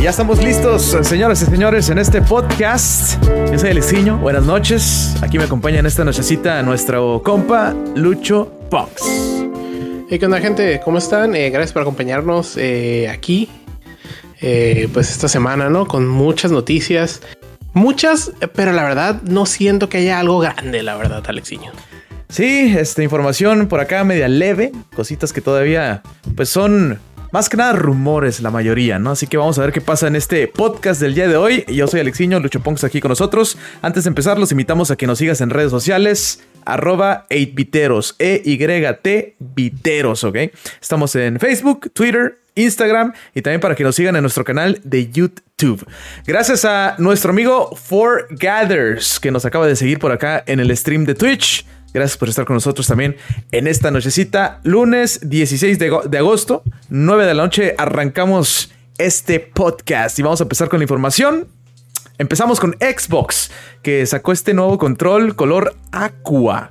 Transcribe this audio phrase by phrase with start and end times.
[0.00, 3.22] Ya estamos listos, señoras y señores, en este podcast.
[3.52, 4.16] Yo soy Alexinho.
[4.16, 5.14] Buenas noches.
[5.20, 9.02] Aquí me acompaña en esta nochecita nuestro compa Lucho Pox.
[10.08, 10.80] Hey, ¿qué onda, gente?
[10.82, 11.34] ¿Cómo están?
[11.34, 13.50] Eh, gracias por acompañarnos eh, aquí.
[14.40, 15.86] Eh, pues esta semana, ¿no?
[15.86, 17.20] Con muchas noticias.
[17.74, 21.72] Muchas, pero la verdad no siento que haya algo grande, la verdad, Alexiño.
[22.30, 26.02] Sí, esta información por acá media leve, cositas que todavía
[26.36, 27.00] pues son
[27.32, 29.12] más que nada rumores la mayoría, ¿no?
[29.12, 31.64] Así que vamos a ver qué pasa en este podcast del día de hoy.
[31.68, 33.56] Yo soy Alexiño, Lucho Ponks aquí con nosotros.
[33.82, 39.36] Antes de empezar, los invitamos a que nos sigas en redes sociales, arroba 8viteros, E-Y-T
[39.38, 40.36] Viteros, ¿ok?
[40.80, 45.10] Estamos en Facebook, Twitter, Instagram y también para que nos sigan en nuestro canal de
[45.10, 45.86] YouTube.
[46.26, 50.76] Gracias a nuestro amigo Four Gathers que nos acaba de seguir por acá en el
[50.76, 51.64] stream de Twitch.
[51.92, 53.16] Gracias por estar con nosotros también
[53.50, 54.60] en esta nochecita.
[54.62, 60.68] Lunes 16 de, agosto, 9 de la noche, arrancamos este podcast y vamos a empezar
[60.68, 61.48] con la información.
[62.18, 63.50] Empezamos con Xbox,
[63.82, 66.68] que sacó este nuevo control color aqua.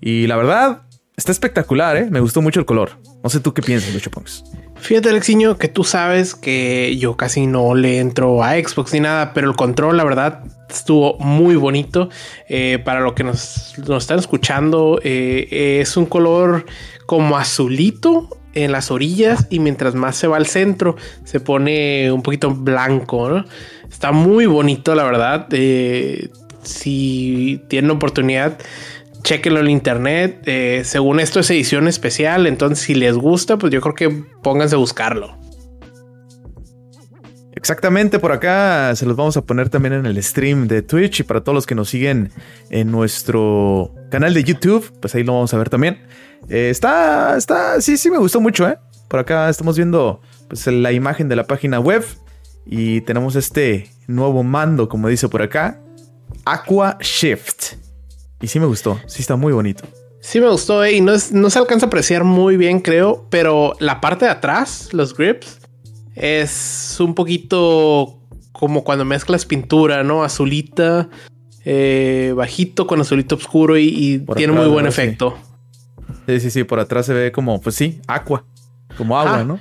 [0.00, 0.82] Y la verdad,
[1.16, 2.08] está espectacular, ¿eh?
[2.10, 2.98] Me gustó mucho el color.
[3.22, 4.44] No sé tú qué piensas, Lucho Ponks.
[4.80, 9.32] Fíjate, Alexiño, que tú sabes que yo casi no le entro a Xbox ni nada,
[9.34, 12.08] pero el control, la verdad, estuvo muy bonito.
[12.48, 16.66] Eh, para lo que nos, están escuchando, eh, es un color
[17.06, 22.22] como azulito en las orillas y mientras más se va al centro, se pone un
[22.22, 23.44] poquito blanco.
[23.88, 25.46] Está muy bonito, la verdad.
[25.52, 26.30] Eh,
[26.62, 28.58] si tienen oportunidad,
[29.22, 30.42] chequenlo en internet.
[30.46, 34.74] Eh, según esto es edición especial, entonces si les gusta, pues yo creo que pónganse
[34.74, 35.38] a buscarlo.
[37.52, 41.22] Exactamente, por acá se los vamos a poner también en el stream de Twitch y
[41.24, 42.30] para todos los que nos siguen
[42.70, 46.00] en nuestro canal de YouTube, pues ahí lo vamos a ver también.
[46.48, 48.78] Eh, está, está, sí, sí me gustó mucho, ¿eh?
[49.08, 52.02] Por acá estamos viendo pues, la imagen de la página web
[52.64, 55.82] y tenemos este nuevo mando, como dice por acá,
[56.46, 57.74] Aqua Shift.
[58.40, 59.84] Y sí me gustó, sí está muy bonito.
[60.20, 63.74] Sí me gustó eh, y no, no se alcanza a apreciar muy bien, creo, pero
[63.80, 65.60] la parte de atrás, los grips,
[66.14, 68.18] es un poquito
[68.52, 70.22] como cuando mezclas pintura, ¿no?
[70.22, 71.08] Azulita,
[71.64, 75.36] eh, bajito con azulito oscuro y, tiene muy buen efecto.
[76.26, 76.40] Sí.
[76.40, 78.44] sí, sí, por atrás se ve como, pues sí, agua,
[78.96, 79.58] como agua, ¿no?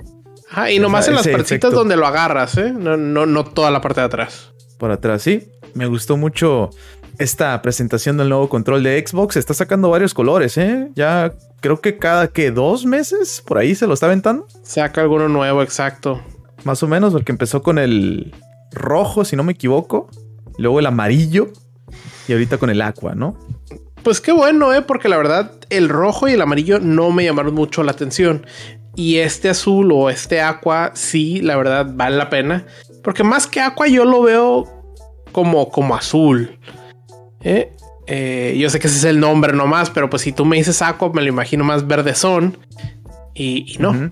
[0.52, 2.74] Ah, y nomás en las partitas donde lo agarras, ¿eh?
[2.76, 4.52] No, no, no toda la parte de atrás.
[4.78, 5.48] Por atrás, sí.
[5.76, 6.72] Me gustó mucho
[7.18, 10.90] esta presentación del nuevo control de Xbox está sacando varios colores, ¿eh?
[10.96, 14.48] Ya creo que cada que dos meses por ahí se lo está aventando.
[14.64, 16.22] Saca alguno nuevo, exacto.
[16.64, 18.34] Más o menos, porque empezó con el
[18.72, 20.10] rojo, si no me equivoco.
[20.58, 21.50] Luego el amarillo.
[22.28, 23.38] Y ahorita con el aqua, ¿no?
[24.04, 24.82] Pues qué bueno, ¿eh?
[24.82, 28.46] Porque la verdad, el rojo y el amarillo no me llamaron mucho la atención.
[28.96, 32.66] Y este azul o este aqua, sí, la verdad, vale la pena.
[33.04, 34.68] Porque más que aqua, yo lo veo
[35.32, 36.60] como, como azul.
[37.42, 37.74] ¿Eh?
[38.08, 40.82] Eh, yo sé que ese es el nombre nomás, pero pues si tú me dices
[40.82, 42.58] Aqua, me lo imagino más verdezón.
[43.36, 44.12] Y, y no.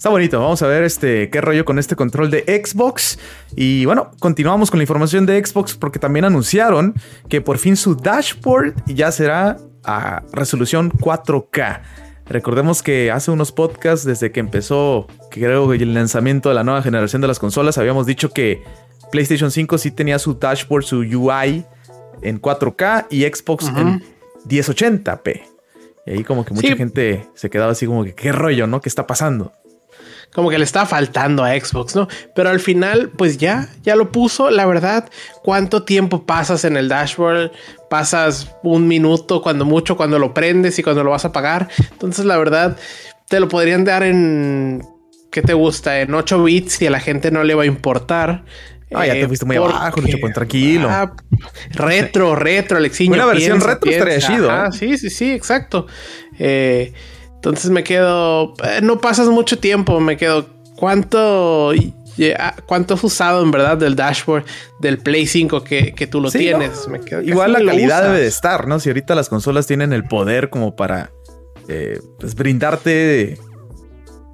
[0.00, 0.40] Está bonito.
[0.40, 3.18] Vamos a ver este qué rollo con este control de Xbox.
[3.54, 6.94] Y bueno, continuamos con la información de Xbox porque también anunciaron
[7.28, 11.82] que por fin su dashboard ya será a resolución 4K.
[12.30, 17.20] Recordemos que hace unos podcasts, desde que empezó, creo el lanzamiento de la nueva generación
[17.20, 18.62] de las consolas, habíamos dicho que
[19.10, 21.64] PlayStation 5 sí tenía su dashboard, su UI
[22.22, 24.02] en 4K y Xbox en
[24.48, 25.42] 1080p.
[26.06, 28.80] Y ahí como que mucha gente se quedaba así como que qué rollo, ¿no?
[28.80, 29.52] ¿Qué está pasando?
[30.32, 32.06] Como que le está faltando a Xbox, ¿no?
[32.36, 34.50] Pero al final, pues ya, ya lo puso.
[34.50, 35.10] La verdad,
[35.42, 37.50] ¿cuánto tiempo pasas en el dashboard?
[37.88, 41.68] Pasas un minuto, cuando mucho, cuando lo prendes y cuando lo vas a pagar.
[41.90, 42.76] Entonces, la verdad,
[43.28, 44.82] te lo podrían dar en
[45.30, 46.00] ¿qué te gusta?
[46.00, 48.44] En 8 bits y a la gente no le va a importar.
[48.92, 50.88] Ah, ya te fuiste muy abajo, Lucho, pues tranquilo.
[50.90, 51.14] Ah,
[51.70, 53.14] retro, retro, Alexiño.
[53.14, 54.50] Una versión retro estaría chido.
[54.50, 55.86] Ah, sí, sí, sí, exacto.
[56.38, 56.92] Eh,
[57.34, 58.54] entonces me quedo.
[58.64, 60.46] Eh, no pasas mucho tiempo, me quedo.
[60.76, 61.72] ¿Cuánto.
[62.66, 64.44] ¿Cuánto has usado en verdad del dashboard
[64.80, 66.86] del Play 5 que, que tú lo tienes?
[67.22, 68.78] Igual la calidad debe de estar, ¿no?
[68.78, 71.12] Si ahorita las consolas tienen el poder como para
[71.68, 73.38] eh, pues brindarte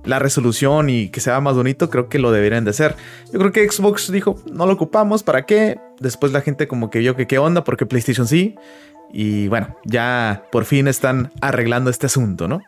[0.07, 2.95] la resolución y que sea más bonito, creo que lo deberían de hacer.
[3.33, 5.79] Yo creo que Xbox dijo, no lo ocupamos, ¿para qué?
[6.01, 8.55] Después la gente como que vio que qué onda, porque PlayStation sí.
[9.13, 12.61] Y bueno, ya por fin están arreglando este asunto, ¿no?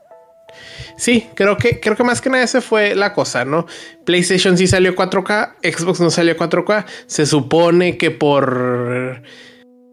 [0.97, 3.67] Sí, creo que, creo que más que nada esa fue la cosa, ¿no?
[4.05, 6.87] PlayStation sí salió 4K, Xbox no salió 4K.
[7.07, 9.23] Se supone que por.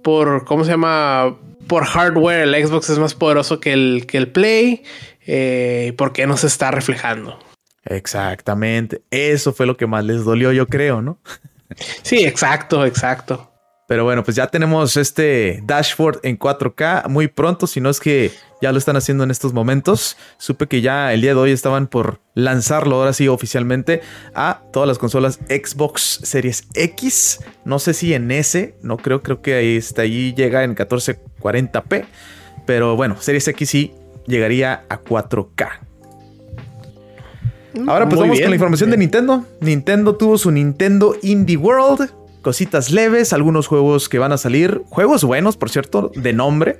[0.03, 0.45] por.
[0.45, 1.37] ¿cómo se llama?
[1.67, 4.83] Por hardware, el Xbox es más poderoso que el, que el Play.
[5.25, 7.39] Eh, ¿Por qué no se está reflejando?
[7.85, 9.01] Exactamente.
[9.11, 11.19] Eso fue lo que más les dolió, yo creo, ¿no?
[12.03, 13.51] Sí, exacto, exacto.
[13.87, 18.31] Pero bueno, pues ya tenemos este dashboard en 4K muy pronto, si no es que
[18.59, 20.17] ya lo están haciendo en estos momentos.
[20.39, 24.01] Supe que ya el día de hoy estaban por lanzarlo ahora sí oficialmente
[24.33, 27.41] a todas las consolas Xbox Series X.
[27.63, 32.05] No sé si en S, no creo, creo que ahí está ahí llega en 1440p.
[32.65, 33.93] Pero bueno, Series X sí
[34.27, 35.69] llegaría a 4K.
[37.87, 39.45] Ahora pues vamos con la información de Nintendo.
[39.59, 42.09] Nintendo tuvo su Nintendo Indie World
[42.45, 46.79] cositas leves, algunos juegos que van a salir, juegos buenos, por cierto, de nombre.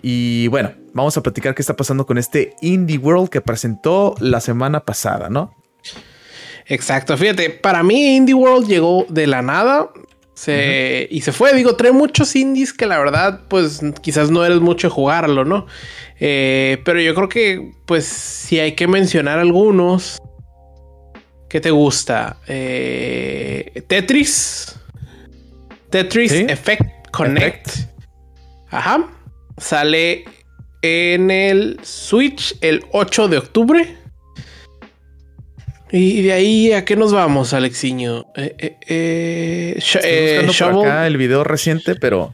[0.00, 4.40] Y bueno, vamos a platicar qué está pasando con este Indie World que presentó la
[4.40, 5.54] semana pasada, ¿no?
[6.64, 9.90] Exacto, fíjate, para mí Indie World llegó de la nada
[10.48, 11.54] y se fue.
[11.54, 15.66] Digo, trae muchos indies que la verdad, pues quizás no eres mucho jugarlo, ¿no?
[16.20, 20.18] Eh, pero yo creo que, pues, si hay que mencionar algunos.
[21.48, 22.38] ¿Qué te gusta?
[22.46, 24.76] Eh, Tetris.
[25.90, 27.68] Tetris Effect Connect.
[28.70, 29.10] Ajá.
[29.58, 30.24] Sale
[30.80, 34.01] en el Switch el 8 de octubre.
[35.92, 38.24] Y de ahí, ¿a qué nos vamos, Alexiño?
[38.34, 42.32] Eh, eh, eh, Estoy acá el video reciente, pero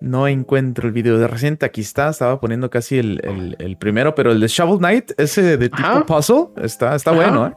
[0.00, 1.64] no encuentro el video de reciente.
[1.64, 6.06] Aquí está, estaba poniendo casi el, primero, pero el de Shovel Knight, ese de tipo
[6.06, 7.52] puzzle, está, está bueno, ¿eh?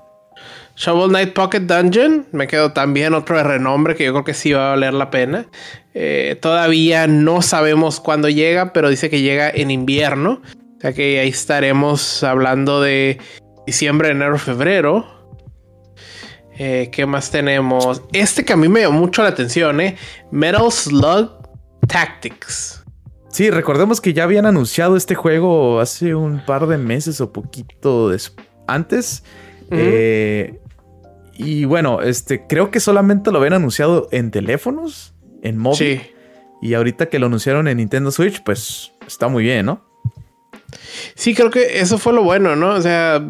[0.76, 4.54] Shovel Knight Pocket Dungeon, me quedo también otro de renombre que yo creo que sí
[4.54, 5.46] va a valer la pena.
[5.94, 10.42] Eh, todavía no sabemos cuándo llega, pero dice que llega en invierno.
[10.78, 13.20] O sea que ahí estaremos hablando de
[13.68, 15.06] diciembre, enero, febrero.
[16.58, 18.02] Eh, ¿Qué más tenemos?
[18.14, 19.96] Este que a mí me llamó mucho la atención, ¿eh?
[20.32, 21.32] Metal Slug
[21.88, 22.84] Tactics.
[23.30, 28.12] Sí, recordemos que ya habían anunciado este juego hace un par de meses o poquito
[28.68, 29.24] antes.
[29.72, 30.60] eh,
[31.36, 35.78] y bueno, este, creo que solamente lo habían anunciado en teléfonos, en móvil.
[35.78, 36.02] Sí.
[36.62, 39.84] Y ahorita que lo anunciaron en Nintendo Switch, pues está muy bien, ¿no?
[41.16, 42.76] Sí, creo que eso fue lo bueno, ¿no?
[42.76, 43.22] O sea,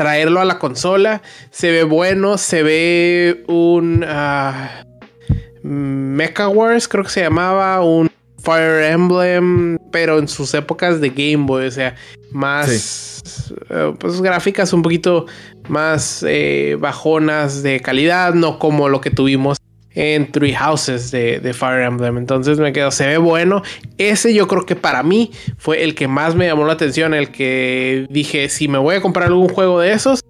[0.00, 1.20] traerlo a la consola,
[1.50, 8.10] se ve bueno, se ve un uh, Mecha Wars, creo que se llamaba, un
[8.42, 11.96] Fire Emblem, pero en sus épocas de Game Boy, o sea,
[12.32, 13.22] más
[13.68, 15.26] eh, pues gráficas un poquito
[15.68, 19.58] más eh, bajonas de calidad, no como lo que tuvimos
[19.94, 22.18] en Three Houses de, Fire Emblem.
[22.18, 23.62] Entonces me quedo, se ve bueno.
[23.98, 27.30] Ese yo creo que para mí fue el que más me llamó la atención, el
[27.30, 30.20] que dije, si me voy a comprar algún juego de esos,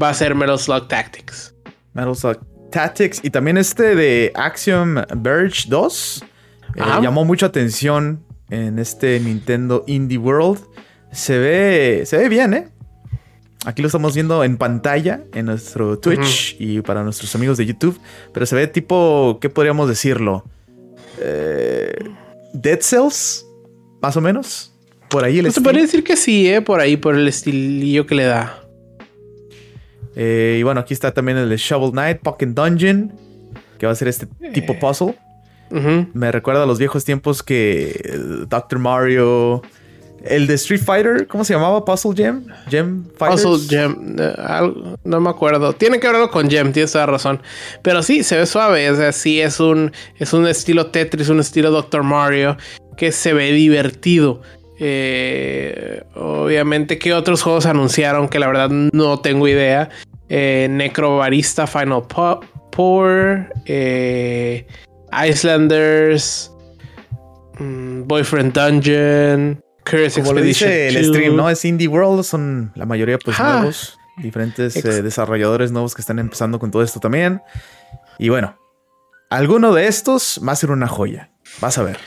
[0.00, 1.54] va a ser Metal Slug Tactics.
[1.92, 2.38] Metal Slug
[2.70, 6.24] Tactics y también este de Axiom Verge 2
[6.76, 10.60] eh, llamó mucha atención en este Nintendo Indie World.
[11.12, 12.68] Se ve, se ve bien, ¿eh?
[13.66, 17.98] Aquí lo estamos viendo en pantalla en nuestro Twitch y para nuestros amigos de YouTube.
[18.32, 20.44] Pero se ve tipo, ¿qué podríamos decirlo?
[21.18, 21.92] Eh,
[22.54, 23.44] Dead Cells,
[24.00, 24.72] más o menos.
[25.10, 26.62] Por ahí el pues Se podría decir que sí, ¿eh?
[26.62, 28.64] Por ahí, por el estilillo que le da.
[30.16, 33.12] Eh, y bueno, aquí está también el de Shovel Knight, Pocket Dungeon,
[33.78, 35.16] que va a ser este tipo puzzle.
[36.14, 38.18] Me recuerda a los viejos tiempos que
[38.48, 38.78] Dr.
[38.78, 39.62] Mario,
[40.24, 41.84] el de Street Fighter, ¿cómo se llamaba?
[41.84, 42.46] Puzzle Gem.
[42.68, 43.42] Gem Fighters?
[43.42, 44.16] Puzzle Gem.
[45.04, 45.72] no me acuerdo.
[45.72, 47.42] Tiene que verlo con Gem, tienes toda razón.
[47.82, 48.90] Pero sí, se ve suave.
[48.90, 52.02] O sea, sí es un, es un estilo Tetris, un estilo Dr.
[52.02, 52.56] Mario
[52.96, 54.42] que se ve divertido.
[54.78, 58.28] Eh, obviamente, ¿qué otros juegos anunciaron?
[58.28, 59.90] Que la verdad no tengo idea.
[60.28, 62.04] Eh, Necrobarista Final
[62.70, 63.46] Pour.
[63.66, 64.66] Eh,
[65.12, 66.52] Islanders,
[67.58, 71.48] mm, Boyfriend Dungeon, Curse Como lo dice el stream, ¿no?
[71.48, 76.58] Es Indie World, son la mayoría pues nuevos, diferentes eh, desarrolladores nuevos que están empezando
[76.58, 77.42] con todo esto también.
[78.18, 78.58] Y bueno,
[79.30, 81.30] alguno de estos va a ser una joya.
[81.60, 81.98] Vas a ver.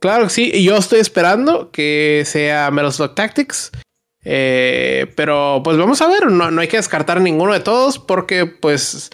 [0.00, 3.70] Claro que sí, yo estoy esperando que sea Metal Slug Tactics.
[4.24, 8.46] Eh, pero pues vamos a ver, no, no hay que descartar ninguno de todos porque
[8.46, 9.10] pues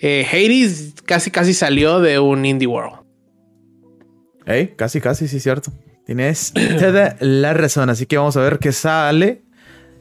[0.00, 3.00] eh, Hades casi casi salió de un indie world.
[4.46, 5.72] Hey, casi casi, sí, cierto.
[6.10, 7.88] Tienes toda la razón.
[7.88, 9.42] Así que vamos a ver qué sale.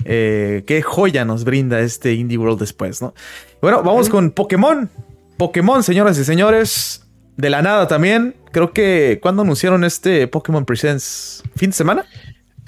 [0.05, 3.13] Eh, qué joya nos brinda este indie world después, ¿no?
[3.61, 4.89] Bueno, vamos con Pokémon.
[5.37, 7.05] Pokémon, señoras y señores.
[7.37, 8.35] De la nada también.
[8.51, 12.05] Creo que cuando anunciaron este Pokémon Presents, fin de semana.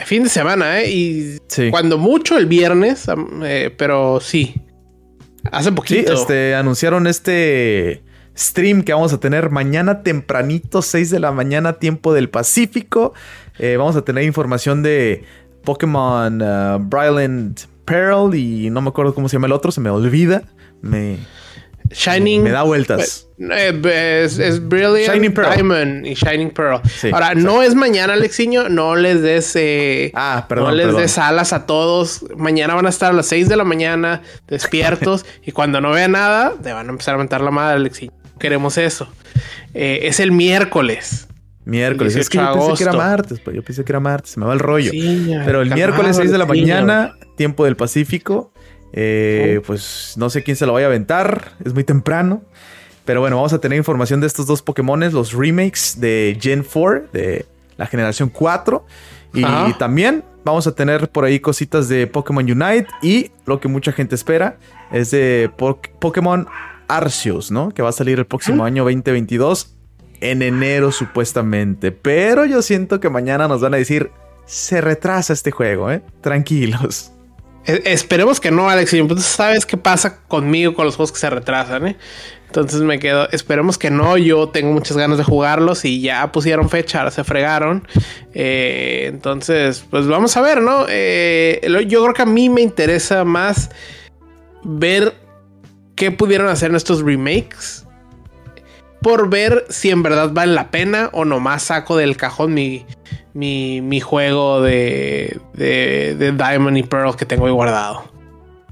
[0.06, 0.92] Fin de semana, ¿eh?
[0.92, 1.38] Y
[1.72, 3.08] cuando mucho el viernes,
[3.44, 4.54] eh, pero sí.
[5.52, 6.16] Hace poquito.
[6.16, 8.04] Sí, este, anunciaron este
[8.42, 13.14] stream que vamos a tener mañana tempranito, 6 de la mañana, tiempo del Pacífico.
[13.60, 15.24] Eh, vamos a tener información de
[15.64, 19.90] Pokémon uh, Bryland Pearl y no me acuerdo cómo se llama el otro, se me
[19.90, 20.44] olvida.
[20.82, 21.20] Me,
[21.94, 22.44] Shining.
[22.44, 23.28] Me da vueltas.
[23.40, 25.54] Eh, es, Brilliant Shining Pearl.
[25.54, 26.82] Diamond y Shining Pearl.
[27.12, 28.70] Ahora, no es mañana, Alexiño.
[28.70, 29.56] No les des.
[29.56, 30.68] Eh, ah, perdón.
[30.68, 32.26] No les des alas a todos.
[32.38, 35.26] Mañana van a estar a las 6 de la mañana despiertos.
[35.46, 38.21] y cuando no vean nada, te van a empezar a mentar la madre, Alexiño.
[38.42, 39.08] Queremos eso.
[39.76, 41.28] Eh, es el miércoles.
[41.64, 42.16] Miércoles.
[42.16, 43.40] Es que yo pensé que era martes.
[43.40, 44.32] Pues yo pensé que era martes.
[44.32, 44.92] Se me va el rollo.
[45.46, 48.52] Pero el miércoles 6 de la mañana, tiempo del Pacífico.
[48.94, 52.42] Eh, pues no sé quién se lo vaya a aventar, es muy temprano.
[53.06, 57.10] Pero bueno, vamos a tener información de estos dos Pokémones, los remakes de Gen 4,
[57.14, 57.46] de
[57.78, 58.84] la generación 4.
[59.34, 62.88] Y también vamos a tener por ahí cositas de Pokémon Unite.
[63.04, 64.58] Y lo que mucha gente espera
[64.92, 65.50] es de
[66.00, 66.48] Pokémon
[66.98, 67.70] Arceus, ¿no?
[67.72, 69.76] Que va a salir el próximo año 2022,
[70.20, 71.92] en enero supuestamente.
[71.92, 74.12] Pero yo siento que mañana nos van a decir,
[74.46, 76.02] se retrasa este juego, ¿eh?
[76.22, 77.12] Tranquilos.
[77.66, 78.94] E, esperemos que no, Alex.
[78.94, 81.88] Entonces, ¿sabes qué pasa conmigo con los juegos que se retrasan?
[81.88, 81.98] Eh?
[82.48, 84.18] Entonces me quedo, esperemos que no.
[84.18, 87.88] Yo tengo muchas ganas de jugarlos y ya pusieron fecha, ahora se fregaron.
[88.34, 90.86] Eh, entonces, pues vamos a ver, ¿no?
[90.90, 93.70] Eh, yo creo que a mí me interesa más
[94.64, 95.14] ver
[95.96, 97.86] qué pudieron hacer en estos remakes
[99.02, 102.86] por ver si en verdad vale la pena o nomás saco del cajón mi,
[103.34, 108.12] mi, juego de, de, Diamond y Pearl que tengo ahí guardado.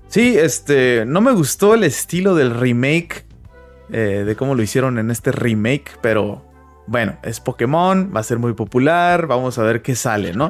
[0.07, 3.25] Sí, este, no me gustó el estilo del remake,
[3.91, 6.45] eh, de cómo lo hicieron en este remake, pero
[6.87, 10.49] bueno, es Pokémon, va a ser muy popular, vamos a ver qué sale, ¿no?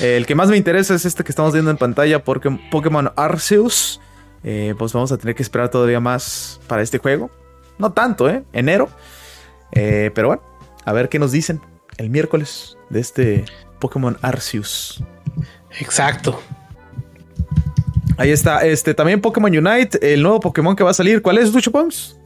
[0.00, 4.00] el que más me interesa es este que estamos viendo en pantalla, porque Pokémon Arceus.
[4.42, 7.30] Eh, pues vamos a tener que esperar todavía más para este juego.
[7.78, 8.42] No tanto, ¿eh?
[8.52, 8.88] Enero.
[9.72, 10.42] Eh, pero bueno,
[10.84, 11.60] a ver qué nos dicen
[11.98, 13.44] el miércoles de este
[13.78, 15.02] Pokémon Arceus.
[15.78, 16.40] Exacto.
[18.16, 18.66] Ahí está.
[18.66, 21.22] Este también Pokémon Unite, el nuevo Pokémon que va a salir.
[21.22, 22.16] ¿Cuál es, Lucho Pons?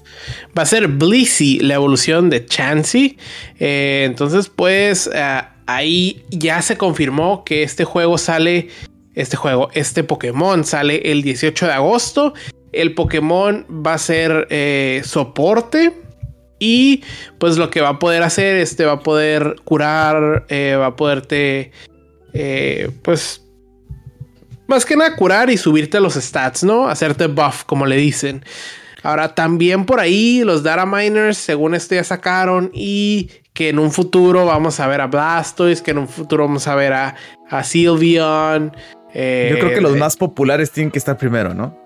[0.56, 3.18] Va a ser Blissey, la evolución de Chansey.
[3.58, 5.10] Eh, entonces, pues
[5.66, 8.70] ahí ya se confirmó que este juego sale.
[9.14, 12.34] Este juego, este Pokémon sale el 18 de agosto.
[12.72, 15.92] El Pokémon va a ser eh, soporte
[16.58, 17.02] y
[17.38, 20.96] pues lo que va a poder hacer, este va a poder curar, eh, va a
[20.96, 21.72] poderte,
[22.32, 23.44] eh, pues,
[24.66, 26.88] más que nada curar y subirte los stats, ¿no?
[26.88, 28.44] Hacerte buff, como le dicen.
[29.02, 33.92] Ahora, también por ahí los data miners, según esto ya sacaron, y que en un
[33.92, 37.14] futuro vamos a ver a Blastoise, que en un futuro vamos a ver a,
[37.50, 38.74] a Sylveon.
[39.14, 41.78] Yo creo que los eh, más populares tienen que estar primero, ¿no?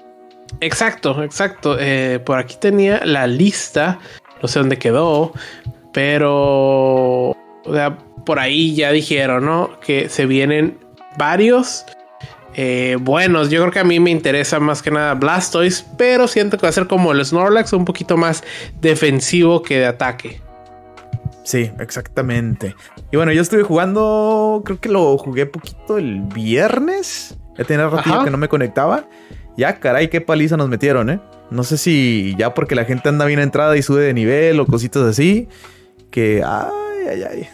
[0.60, 1.76] Exacto, exacto.
[2.24, 3.98] por aquí tenía la lista
[4.42, 5.32] no sé dónde quedó,
[5.92, 7.36] pero
[8.24, 9.78] por ahí ya dijeron, ¿no?
[9.80, 10.78] Que se vienen
[11.16, 11.84] varios
[12.54, 13.50] eh, buenos.
[13.50, 16.70] Yo creo que a mí me interesa más que nada Blastoise, pero siento que va
[16.70, 18.44] a ser como el Snorlax, un poquito más
[18.80, 20.40] defensivo que de ataque.
[21.44, 22.74] Sí, exactamente.
[23.10, 27.36] Y bueno, yo estuve jugando, creo que lo jugué poquito el viernes.
[27.56, 29.06] Ya tenía ratito que no me conectaba.
[29.56, 31.20] Ya, caray, qué paliza nos metieron, ¿eh?
[31.50, 34.66] No sé si ya porque la gente anda bien entrada y sube de nivel o
[34.66, 35.48] cositas así.
[36.10, 37.48] Que, ay, ay, ay.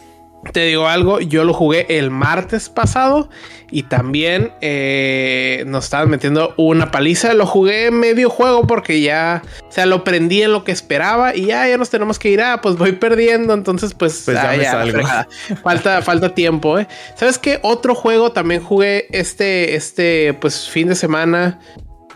[0.52, 3.28] Te digo algo, yo lo jugué el martes pasado
[3.70, 7.34] y también eh, nos estaban metiendo una paliza.
[7.34, 11.46] Lo jugué medio juego porque ya, o sea, lo prendí en lo que esperaba y
[11.46, 12.40] ya, ya nos tenemos que ir.
[12.40, 15.26] Ah, pues voy perdiendo, entonces pues, pues ya,
[15.62, 16.86] falta, falta tiempo, ¿eh?
[17.16, 17.58] ¿Sabes qué?
[17.62, 21.58] Otro juego también jugué este, este, pues fin de semana.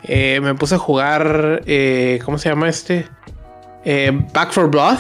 [0.05, 1.63] Eh, me puse a jugar,
[2.25, 3.09] ¿cómo se llama este?
[4.33, 4.99] Back for Blood.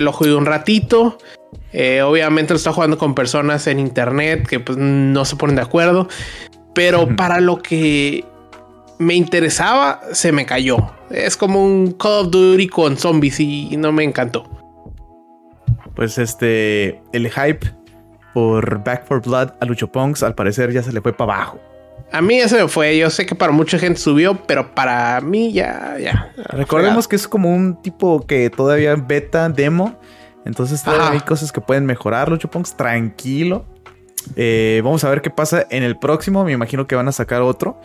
[0.00, 1.18] lo jugué un ratito.
[2.04, 6.08] Obviamente lo estaba jugando con personas en internet que pues, no se ponen de acuerdo.
[6.74, 8.24] Pero para lo que
[8.98, 10.76] me interesaba, se me cayó.
[11.10, 14.48] Es como un Call of Duty con zombies y no me encantó.
[15.94, 17.80] Pues este, el hype
[18.32, 21.60] por Back for Blood a Lucho Ponks al parecer ya se le fue para abajo.
[22.12, 22.96] A mí eso me fue.
[22.96, 26.32] Yo sé que para mucha gente subió, pero para mí ya, ya.
[26.48, 29.94] Recordemos que es como un tipo que todavía beta, demo.
[30.44, 32.76] Entonces hay cosas que pueden mejorar, Lucho Punks.
[32.76, 33.66] Tranquilo.
[34.36, 36.44] Eh, vamos a ver qué pasa en el próximo.
[36.44, 37.80] Me imagino que van a sacar otro.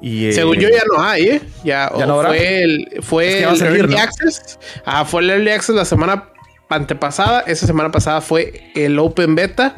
[0.00, 1.42] Y, eh, Según yo ya no hay, ¿eh?
[1.64, 4.58] Ya, fue el, fue el Early Access.
[4.84, 6.28] Ah, fue el Early Access la semana
[6.68, 7.40] antepasada.
[7.40, 9.76] Esa semana pasada fue el Open Beta.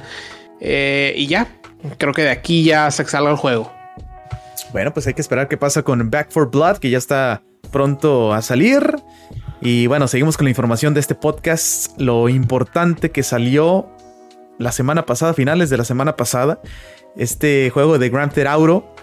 [0.61, 1.47] Eh, y ya,
[1.99, 3.73] creo que de aquí ya se salga el juego.
[4.73, 8.35] Bueno, pues hay que esperar qué pasa con Back for Blood, que ya está pronto
[8.35, 8.97] a salir.
[9.61, 11.99] Y bueno, seguimos con la información de este podcast.
[12.01, 13.89] Lo importante que salió
[14.59, 16.61] la semana pasada, finales de la semana pasada,
[17.17, 18.95] este juego de Grand Theft Auto,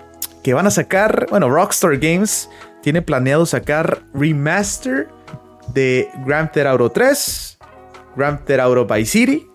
[0.44, 2.50] que van a sacar, bueno, Rockstar Games
[2.82, 5.10] tiene planeado sacar remaster
[5.74, 7.58] de Grand Theft Auto 3,
[8.16, 9.48] Grand Theft Auto Vice City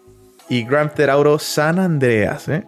[0.48, 2.48] y Grand Theft Auto San Andreas.
[2.48, 2.66] ¿eh?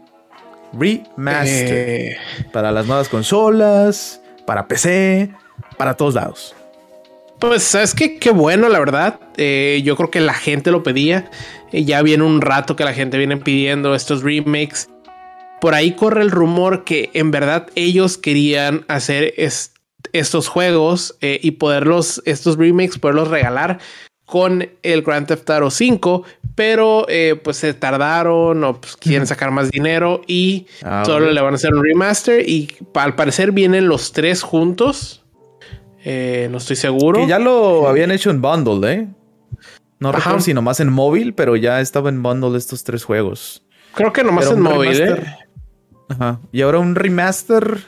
[0.73, 1.89] Remaster.
[1.89, 2.17] Eh.
[2.53, 5.35] Para las nuevas consolas, para PC,
[5.77, 6.55] para todos lados.
[7.43, 9.19] Pues sabes que qué bueno, la verdad.
[9.37, 11.29] Eh, yo creo que la gente lo pedía.
[11.73, 14.89] Eh, ya viene un rato que la gente viene pidiendo estos remakes.
[15.61, 19.35] Por ahí corre el rumor que en verdad ellos querían hacer
[20.13, 23.81] estos juegos eh, y poderlos, estos remakes, poderlos regalar
[24.25, 26.23] con el Grand Theft Auto 5,
[26.55, 27.07] pero
[27.43, 31.57] pues se tardaron o pues, quieren sacar más dinero y Ah, solo le van a
[31.57, 35.22] hacer un remaster y al parecer vienen los tres juntos.
[36.05, 37.21] Eh, no estoy seguro.
[37.21, 39.09] Que ya lo habían hecho en bundle, ¿eh?
[40.01, 40.19] No Ajá.
[40.19, 43.63] recuerdo si nomás en móvil, pero ya estaba en bundle estos tres juegos.
[43.95, 45.37] Creo que nomás Pero en móvil, remaster- ¿eh?
[46.09, 46.41] Ajá.
[46.51, 47.79] Y ahora un remaster.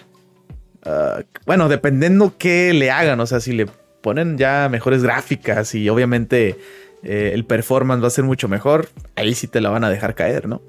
[0.84, 3.18] ah, bueno, dependiendo qué le hagan.
[3.20, 3.66] O sea, si le
[4.00, 6.56] ponen ya mejores gráficas y obviamente
[7.02, 10.14] eh, el performance va a ser mucho mejor, ahí sí te la van a dejar
[10.14, 10.62] caer, ¿no?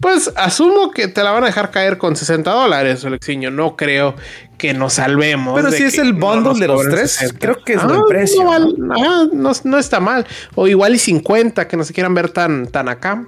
[0.00, 3.50] Pues asumo que te la van a dejar caer con 60 dólares, Alexiño.
[3.50, 4.14] No creo
[4.58, 5.54] que nos salvemos.
[5.56, 7.38] Pero de si es el bundle de los tres, 60.
[7.38, 8.74] creo que es Ah, buen precio, No, ¿no?
[8.94, 10.26] val- ah, no- no está mal.
[10.54, 13.26] O igual y 50, que no se quieran ver tan, tan acá.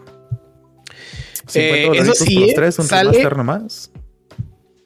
[1.46, 3.90] 50 Eh, eso sí, los eh, tres, un sale- nomás.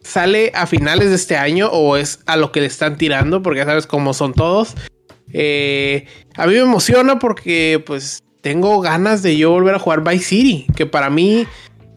[0.03, 3.43] ¿Sale a finales de este año o es a lo que le están tirando?
[3.43, 4.75] Porque ya sabes cómo son todos.
[5.33, 6.07] Eh,
[6.37, 10.67] a mí me emociona porque pues tengo ganas de yo volver a jugar Vice City,
[10.75, 11.47] que para mí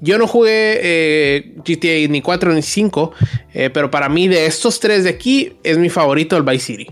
[0.04, 3.14] yo no jugué eh, GTA ni 4 ni 5,
[3.54, 6.88] eh, pero para mí de estos tres de aquí es mi favorito el Vice City.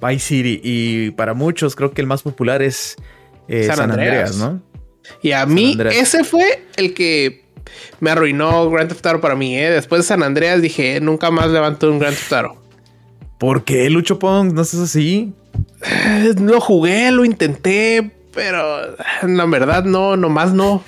[0.00, 0.58] Vice City.
[0.64, 2.96] Y para muchos creo que el más popular es
[3.46, 4.32] eh, San San, Andreas.
[4.32, 4.36] Andreas.
[4.36, 4.62] ¿no?
[5.20, 5.96] Y a mí Andreas.
[5.96, 7.44] ese fue el que
[8.00, 9.54] me arruinó Grand Theft Auto para mí.
[9.56, 12.62] Después de San Andreas dije, nunca más levanto un Grand Theft Auto.
[13.38, 14.54] ¿Por qué, Lucho Pong?
[14.54, 15.34] ¿No estás así?
[16.40, 20.82] Lo jugué, lo intenté, pero la verdad no, nomás no,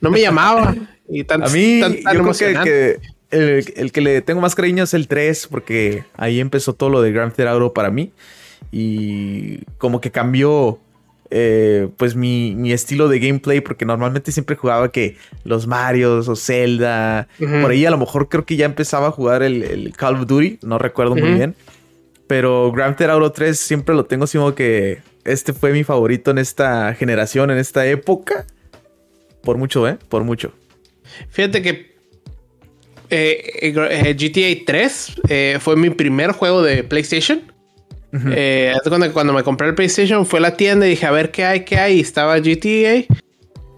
[0.00, 0.74] no me llamaba.
[1.08, 2.98] Y tan, A mí, tan- tan yo creo que,
[3.30, 7.02] el, el que le tengo más cariño es el 3, porque ahí empezó todo lo
[7.02, 8.12] de Grand Theft Auto para mí.
[8.72, 10.78] Y como que cambió
[11.30, 16.36] eh, pues mi, mi estilo de gameplay, porque normalmente siempre jugaba que los Marios o
[16.36, 17.28] Zelda.
[17.38, 20.26] Por ahí a lo mejor creo que ya empezaba a jugar el, el Call of
[20.26, 21.54] Duty, no recuerdo muy bien.
[22.26, 26.30] Pero Grand Theft Auto 3 siempre lo tengo así como que este fue mi favorito
[26.30, 28.46] en esta generación, en esta época.
[29.42, 29.98] Por mucho, ¿eh?
[30.08, 30.52] Por mucho.
[31.30, 31.90] Fíjate que
[33.10, 37.42] eh, eh, GTA 3 eh, fue mi primer juego de PlayStation.
[38.12, 38.74] Que
[39.12, 41.64] cuando me compré el PlayStation fue a la tienda y dije a ver qué hay,
[41.64, 41.98] qué hay.
[41.98, 43.04] Y estaba GTA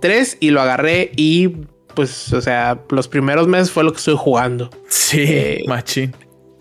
[0.00, 1.48] 3 y lo agarré y
[1.94, 4.70] pues, o sea, los primeros meses fue lo que estoy jugando.
[4.88, 6.14] Sí, machín.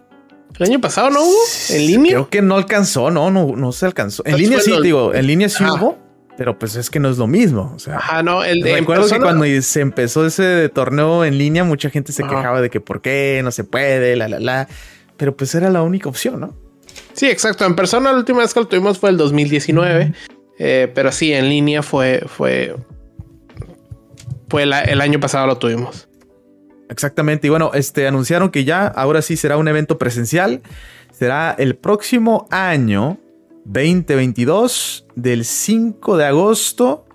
[0.59, 1.38] El año pasado no hubo
[1.71, 2.12] en línea.
[2.12, 4.23] Creo que no alcanzó, no, no, no se alcanzó.
[4.27, 5.99] En línea sí, digo, en línea sí hubo,
[6.37, 7.73] pero pues es que no es lo mismo.
[7.75, 11.64] O sea, Ajá, no, el de recuerdo que cuando se empezó ese torneo en línea,
[11.64, 12.37] mucha gente se Ajá.
[12.37, 14.69] quejaba de que por qué no se puede, la, la, la.
[15.17, 16.55] pero pues era la única opción, ¿no?
[17.14, 17.64] Sí, exacto.
[17.64, 20.12] En persona la última vez que lo tuvimos fue el 2019,
[20.59, 22.77] eh, pero sí, en línea fue, fue,
[24.49, 26.09] fue el, año pasado lo tuvimos.
[26.88, 27.47] Exactamente.
[27.47, 30.62] Y bueno, este anunciaron que ya ahora sí será un evento presencial.
[31.12, 33.18] Será el próximo año
[33.64, 37.07] 2022 del 5 de agosto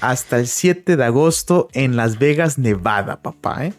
[0.00, 3.72] hasta el 7 de agosto en Las Vegas, Nevada, papá, ¿eh?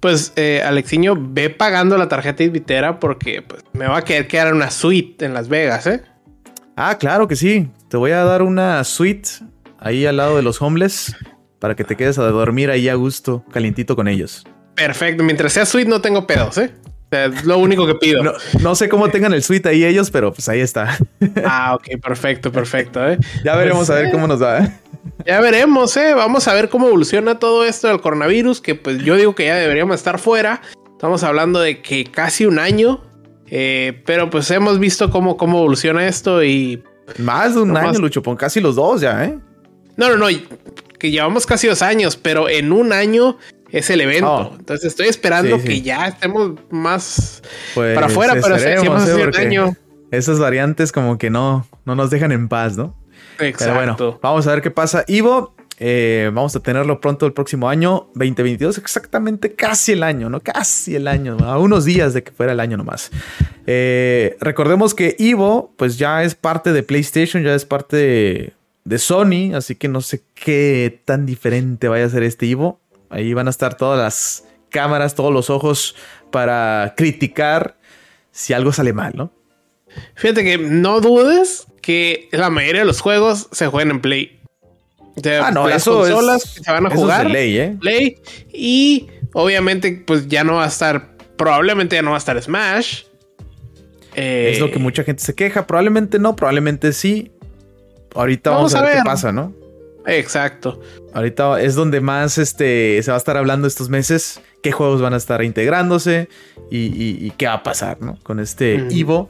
[0.00, 4.54] Pues eh, Alexiño, ve pagando la tarjeta Invitera porque pues, me va a quedar, quedar
[4.54, 6.02] una suite en Las Vegas, ¿eh?
[6.76, 7.68] Ah, claro que sí.
[7.88, 9.28] Te voy a dar una suite
[9.78, 11.14] ahí al lado de los homeless
[11.60, 14.44] para que te quedes a dormir ahí a gusto, calientito con ellos.
[14.74, 15.22] Perfecto.
[15.22, 16.72] Mientras sea suite no tengo pedos, ¿eh?
[17.10, 18.22] es lo único que pido.
[18.60, 20.98] No, sé cómo tengan el suite ahí ellos, pero pues ahí está.
[21.44, 23.06] Ah, ok, perfecto, perfecto.
[23.06, 23.18] ¿eh?
[23.44, 24.64] Ya veremos a ver pues, cómo nos va.
[24.64, 24.80] ¿eh?
[25.26, 26.14] Ya veremos, ¿eh?
[26.14, 29.56] Vamos a ver cómo evoluciona todo esto del coronavirus, que pues yo digo que ya
[29.56, 30.60] deberíamos estar fuera.
[30.92, 33.02] Estamos hablando de que casi un año,
[33.46, 36.82] eh, pero pues hemos visto cómo, cómo evoluciona esto y...
[37.18, 39.38] Más de un año, Lucho, pon casi los dos ya, ¿eh?
[39.96, 40.26] No, no, no,
[41.00, 43.38] que llevamos casi dos años, pero en un año
[43.72, 44.32] es el evento.
[44.32, 44.56] Oh.
[44.56, 47.42] Entonces estoy esperando que ya estemos más
[47.74, 49.30] pues para afuera, pero si hemos ¿eh?
[49.38, 49.74] año.
[50.12, 52.96] Esas variantes como que no, no nos dejan en paz, ¿no?
[53.38, 53.74] Exacto.
[53.74, 55.04] bueno, vamos a ver qué pasa.
[55.06, 60.40] Ivo, eh, vamos a tenerlo pronto el próximo año, 2022, exactamente casi el año, ¿no?
[60.40, 63.10] Casi el año, a unos días de que fuera el año nomás.
[63.66, 68.52] Eh, recordemos que Ivo, pues ya es parte de PlayStation, ya es parte de,
[68.90, 72.80] de, Sony, así que no sé qué tan diferente vaya a ser este Ivo.
[73.08, 75.96] Ahí van a estar todas las cámaras, todos los ojos
[76.30, 77.76] para criticar
[78.30, 79.32] si algo sale mal, ¿no?
[80.14, 84.40] Fíjate que no dudes que la mayoría de los juegos se juegan en Play.
[85.42, 87.26] ah, no, las consolas se van a jugar.
[87.26, 87.76] Es ley, ¿eh?
[87.80, 88.18] Play.
[88.52, 91.16] Y obviamente, pues ya no va a estar.
[91.36, 93.04] Probablemente ya no va a estar Smash.
[94.14, 95.66] es lo que eh, mucha gente se queja.
[95.66, 97.32] Probablemente no, probablemente sí.
[98.14, 99.52] Ahorita vamos, a ver, qué pasa, ¿no?
[100.06, 100.80] Exacto.
[101.14, 104.40] Ahorita es donde más este, se va a estar hablando estos meses.
[104.62, 106.28] Qué juegos van a estar integrándose
[106.70, 108.18] y, qué va a pasar, ¿no?
[108.22, 109.28] Con este Ivo.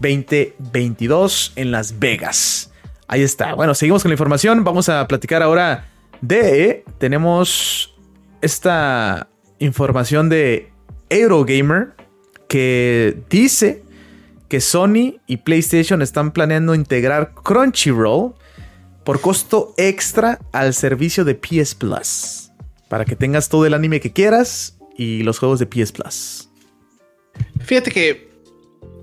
[0.00, 2.70] 2022 en Las Vegas.
[3.08, 3.54] Ahí está.
[3.54, 4.64] Bueno, seguimos con la información.
[4.64, 5.86] Vamos a platicar ahora
[6.20, 6.84] de...
[6.98, 7.94] Tenemos
[8.42, 10.70] esta información de
[11.08, 11.94] Eurogamer
[12.48, 13.82] que dice
[14.48, 18.34] que Sony y PlayStation están planeando integrar Crunchyroll
[19.04, 22.50] por costo extra al servicio de PS Plus.
[22.88, 26.48] Para que tengas todo el anime que quieras y los juegos de PS Plus.
[27.60, 28.26] Fíjate que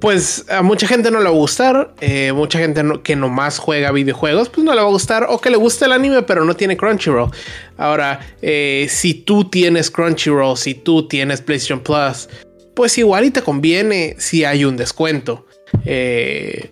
[0.03, 1.95] pues a mucha gente no le va a gustar.
[2.01, 5.27] Eh, mucha gente que nomás juega videojuegos, pues no le va a gustar.
[5.29, 7.31] O que le gusta el anime, pero no tiene Crunchyroll.
[7.77, 12.27] Ahora, eh, si tú tienes Crunchyroll, si tú tienes PlayStation Plus,
[12.75, 15.45] pues igual y te conviene si hay un descuento.
[15.85, 16.71] Eh,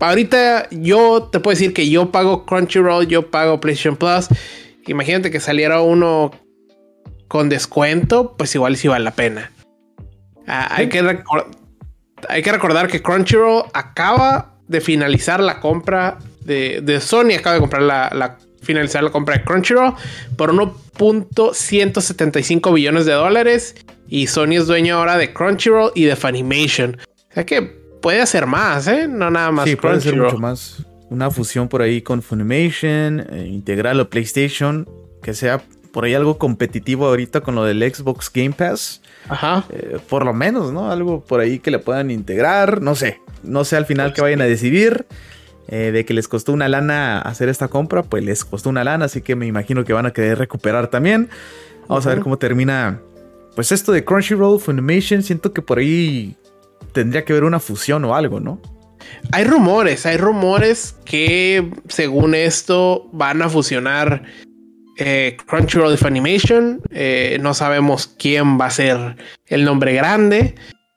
[0.00, 4.28] ahorita yo te puedo decir que yo pago Crunchyroll, yo pago PlayStation Plus.
[4.86, 6.32] Imagínate que saliera uno
[7.28, 9.52] con descuento, pues igual sí vale la pena.
[10.46, 10.98] Ah, hay que
[12.28, 17.82] hay que recordar que Crunchyroll acaba de finalizar la compra de, Sony, acaba de comprar
[17.82, 19.94] la, finalizar la compra de Crunchyroll
[20.36, 23.74] por 1.175 billones de dólares
[24.08, 26.98] y Sony es dueño ahora de Crunchyroll y de Funimation.
[27.30, 29.08] O sea que puede hacer más, ¿eh?
[29.08, 29.64] No nada más.
[29.64, 30.84] Sí, puede ser mucho más.
[31.08, 34.88] Una fusión por ahí con Funimation, eh, integrarlo a PlayStation,
[35.22, 39.02] que sea por ahí algo competitivo ahorita con lo del Xbox Game Pass.
[39.28, 39.64] Ajá.
[39.70, 40.90] Eh, por lo menos, ¿no?
[40.90, 42.82] Algo por ahí que le puedan integrar.
[42.82, 43.20] No sé.
[43.42, 45.06] No sé al final pues que vayan a decidir.
[45.68, 49.04] Eh, de que les costó una lana hacer esta compra, pues les costó una lana,
[49.04, 51.28] así que me imagino que van a querer recuperar también.
[51.88, 53.00] Vamos a ver cómo termina.
[53.54, 56.36] Pues esto de Crunchyroll, Funimation, siento que por ahí
[56.92, 58.60] tendría que haber una fusión o algo, ¿no?
[59.30, 64.22] Hay rumores, hay rumores que según esto van a fusionar
[64.98, 66.80] eh, Crunchyroll Funimation.
[66.90, 70.54] Eh, no sabemos quién va a ser el nombre grande.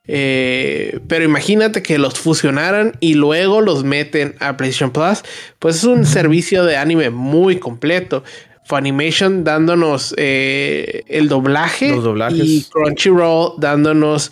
[0.08, 5.24] Eh, pero imagínate que los fusionaran y luego los meten a PlayStation Plus.
[5.60, 8.24] Pues es un servicio de anime muy completo.
[8.66, 11.96] Funimation dándonos el doblaje
[12.34, 14.32] y Crunchyroll dándonos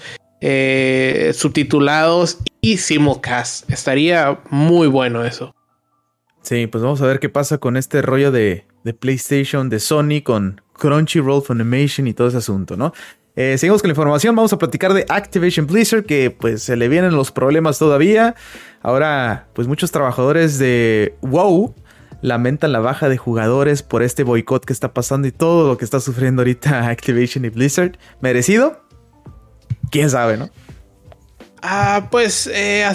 [1.34, 3.70] subtitulados y simulcast.
[3.72, 5.54] Estaría muy bueno eso.
[6.42, 10.22] Sí, pues vamos a ver qué pasa con este rollo de, de PlayStation, de Sony,
[10.24, 12.92] con Crunchyroll, Funimation y todo ese asunto, ¿no?
[13.36, 16.88] Eh, seguimos con la información, vamos a platicar de Activation Blizzard, que pues se le
[16.88, 18.36] vienen los problemas todavía.
[18.82, 21.74] Ahora, pues muchos trabajadores de WoW
[22.22, 25.86] lamentan la baja de jugadores por este boicot que está pasando y todo lo que
[25.86, 27.98] está sufriendo ahorita Activation y Blizzard.
[28.22, 28.84] ¿Merecido?
[29.94, 30.50] quién sabe, ¿no?
[31.62, 32.86] Ah, pues, eh,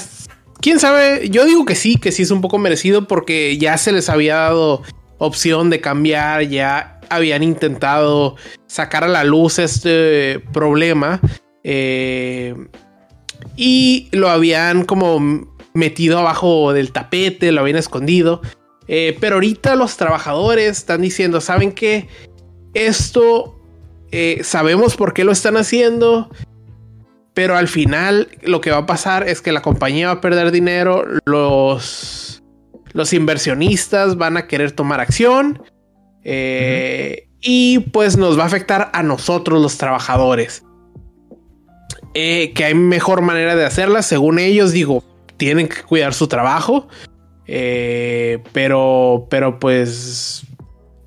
[0.61, 1.29] quién sabe.
[1.31, 4.35] Yo digo que sí, que sí es un poco merecido porque ya se les había
[4.37, 4.83] dado
[5.19, 11.21] opción de cambiar, ya habían intentado sacar a la luz este problema
[11.65, 12.55] eh,
[13.57, 18.41] y lo habían como metido abajo del tapete, lo habían escondido.
[18.87, 22.09] Eh, pero ahorita los trabajadores están diciendo, ¿saben qué?
[22.73, 23.61] Esto
[24.11, 26.31] eh, sabemos por qué lo están haciendo,
[27.35, 30.51] pero al final lo que va a pasar es que la compañía va a perder
[30.51, 32.43] dinero, los,
[32.93, 35.63] los inversionistas van a querer tomar acción
[36.31, 40.63] eh, y pues nos va a afectar a nosotros los trabajadores.
[42.13, 45.05] que hay mejor manera de hacerla, según ellos, digo,
[45.39, 46.89] tienen que cuidar su trabajo.
[47.47, 50.43] Eh, pero, pero pues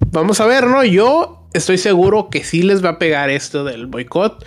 [0.07, 0.83] vamos a ver, ¿no?
[0.83, 4.43] Yo estoy seguro que sí les va a pegar esto del boicot.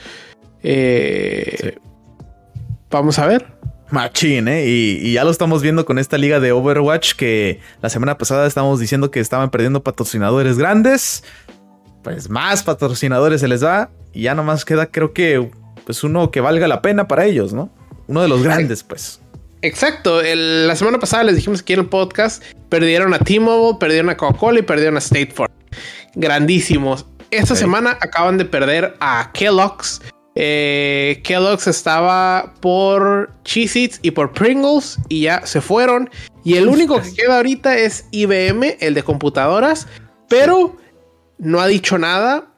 [0.65, 1.79] Eh,
[2.91, 3.54] vamos a ver.
[3.95, 4.65] Machín, ¿eh?
[4.67, 8.81] Y, ya lo estamos viendo con esta liga de Overwatch que la semana pasada estábamos
[8.81, 11.23] diciendo que estaban perdiendo patrocinadores grandes.
[12.03, 13.91] Pues más patrocinadores se les va.
[14.13, 15.49] Y ya nomás queda, creo que,
[15.87, 17.71] pues uno que valga la pena para ellos, ¿no?
[18.09, 19.21] Uno de los grandes, pues.
[19.63, 20.21] Exacto.
[20.23, 24.59] la semana pasada les dijimos que en el podcast perdieron a T-Mobile, perdieron a Coca-Cola
[24.59, 25.53] y perdieron a State Farm.
[26.15, 27.07] Grandísimos.
[27.31, 30.03] Esta semana acaban de perder a Kellogg's.
[30.35, 36.11] Eh, Kellogg's estaba por Cheez-Its y por Pringles y ya se fueron.
[36.42, 39.87] Y el único que queda ahorita es IBM, el de computadoras,
[40.29, 40.77] pero
[41.38, 42.51] no ha dicho nada.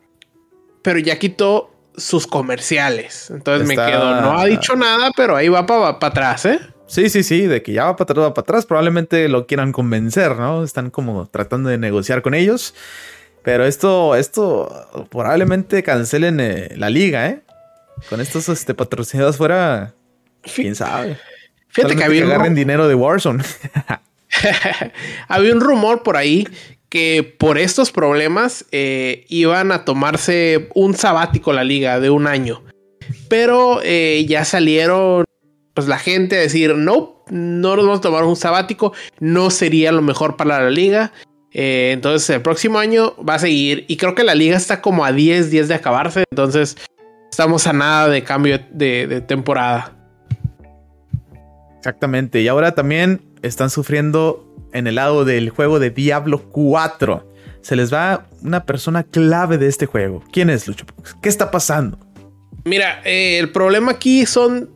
[0.83, 3.31] Pero ya quitó sus comerciales.
[3.31, 4.21] Entonces me quedo.
[4.21, 6.61] No ha dicho nada, pero ahí va para atrás, ¿eh?
[6.87, 8.67] Sí, sí, sí, de que ya va para atrás, va para atrás.
[8.67, 10.63] Probablemente lo quieran convencer, ¿no?
[10.63, 12.75] Están como tratando de negociar con ellos.
[13.43, 17.43] Pero esto, esto probablemente cancelen eh, la liga, ¿eh?
[18.09, 19.95] Con estos este, patrocinados fuera,
[20.55, 21.19] quién sabe.
[21.69, 23.43] Fíjate que había que agarren dinero de Warzone.
[25.29, 26.47] había un rumor por ahí
[26.89, 32.63] que por estos problemas eh, iban a tomarse un sabático la liga de un año.
[33.29, 35.25] Pero eh, ya salieron
[35.75, 39.93] pues la gente a decir, no, no nos vamos a tomar un sabático, no sería
[39.93, 41.13] lo mejor para la liga.
[41.53, 45.05] Eh, entonces el próximo año va a seguir y creo que la liga está como
[45.05, 46.77] a 10 días de acabarse, entonces
[47.31, 49.93] estamos a nada de cambio de, temporada.
[51.79, 57.33] Exactamente, y ahora también están sufriendo en el lado del juego de Diablo 4.
[57.61, 60.23] Se les va una persona clave de este juego.
[60.33, 60.85] ¿Quién es Lucho?
[61.23, 61.99] ¿Qué está pasando?
[62.65, 64.71] Mira, eh, el problema aquí son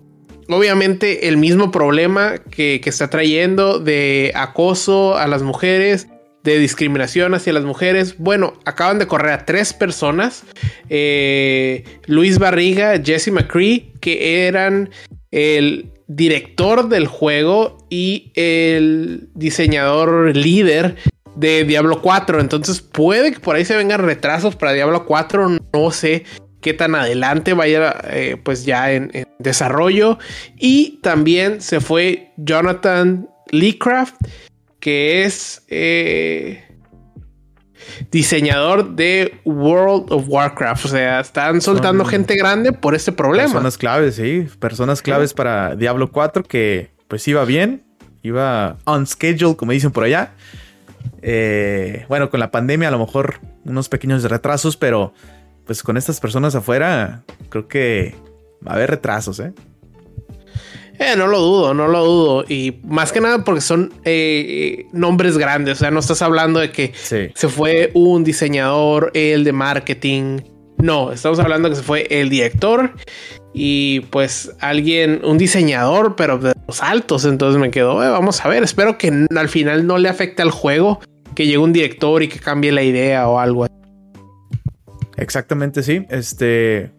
[0.50, 6.08] obviamente el mismo problema que, está trayendo de acoso a las mujeres,
[6.42, 8.16] de discriminación hacia las mujeres.
[8.18, 10.44] Bueno, acaban de correr a tres personas.
[10.88, 14.90] Eh, Luis Barriga, Jesse McCree, que eran
[15.30, 20.96] el director del juego y el diseñador líder
[21.36, 22.40] de Diablo 4.
[22.40, 25.58] Entonces puede que por ahí se vengan retrasos para Diablo 4.
[25.72, 26.24] No sé
[26.60, 30.18] qué tan adelante vaya eh, pues ya en, desarrollo.
[30.56, 34.14] Y también se fue Jonathan Leecraft,
[34.80, 36.64] que es eh,
[38.10, 40.84] diseñador de World of Warcraft.
[40.86, 43.48] O sea, están soltando gente grande por este problema.
[43.48, 44.46] Personas claves, sí.
[44.58, 47.84] Personas claves para Diablo 4 que pues iba bien.
[48.22, 50.32] Iba on schedule, como dicen por allá.
[51.22, 55.14] Eh, bueno, con la pandemia a lo mejor unos pequeños retrasos, pero
[55.64, 58.14] pues con estas personas afuera, creo que
[58.66, 59.52] va a haber retrasos, ¿eh?
[61.00, 62.44] Eh, no lo dudo, no lo dudo.
[62.46, 65.78] Y más que nada porque son eh, nombres grandes.
[65.78, 70.40] O sea, no estás hablando de que se fue un diseñador, el de marketing.
[70.76, 72.92] No, estamos hablando de que se fue el director
[73.54, 77.24] y pues alguien, un diseñador, pero de los altos.
[77.24, 78.62] Entonces me quedo, eh, vamos a ver.
[78.62, 81.00] Espero que al final no le afecte al juego
[81.34, 83.66] que llegue un director y que cambie la idea o algo.
[85.16, 86.04] Exactamente, sí.
[86.10, 86.90] Este.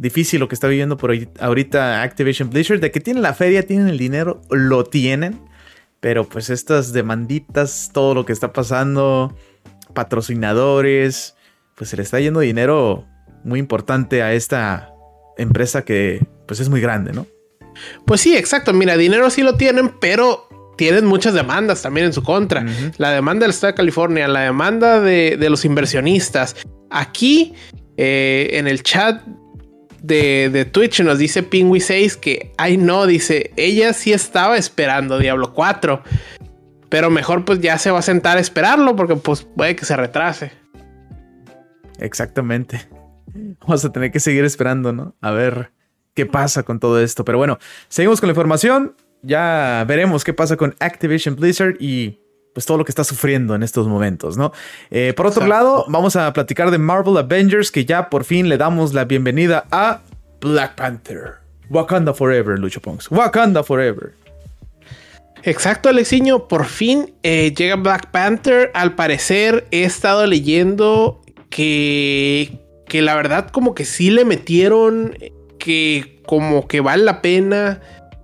[0.00, 2.80] Difícil lo que está viviendo por ahorita Activision Blizzard.
[2.80, 5.40] De que tienen la feria, tienen el dinero, lo tienen.
[6.00, 9.36] Pero pues estas demanditas, todo lo que está pasando,
[9.92, 11.36] patrocinadores,
[11.76, 13.06] pues se le está yendo dinero
[13.44, 14.90] muy importante a esta
[15.36, 17.26] empresa que pues es muy grande, ¿no?
[18.06, 18.72] Pues sí, exacto.
[18.72, 22.64] Mira, dinero sí lo tienen, pero tienen muchas demandas también en su contra.
[22.96, 26.56] La demanda del Estado de California, la demanda de, de los inversionistas,
[26.90, 27.54] Aquí
[27.96, 29.22] eh, en el chat
[30.02, 35.52] de, Twitch nos dice Pingui 6 que, ay no, dice, ella sí estaba esperando Diablo
[35.52, 36.02] 4.
[36.88, 39.96] Pero mejor pues ya se va a sentar a esperarlo porque pues puede que se
[39.96, 40.52] retrase.
[41.98, 42.88] Exactamente.
[43.60, 45.14] Vamos a tener que seguir esperando, ¿no?
[45.20, 45.72] A ver
[46.14, 47.24] qué pasa con todo esto.
[47.24, 47.58] Pero bueno,
[47.88, 48.96] seguimos con la información.
[49.22, 52.20] Ya veremos qué pasa con Activision Blizzard y
[52.52, 54.52] pues todo lo que está sufriendo en estos momentos, ¿no?
[54.90, 58.58] Eh, por otro lado, vamos a platicar de Marvel Avengers, que ya por fin le
[58.58, 60.00] damos la bienvenida a
[60.40, 61.34] Black Panther.
[61.68, 63.10] Wakanda Forever, Lucho Ponks.
[63.10, 64.12] Wakanda Forever.
[65.42, 66.48] Exacto, Alexiño.
[66.48, 68.70] Por fin eh, llega Black Panther.
[68.74, 72.58] Al parecer he estado leyendo que,
[72.88, 75.16] que la verdad como que sí le metieron
[75.58, 77.80] que como que vale la pena.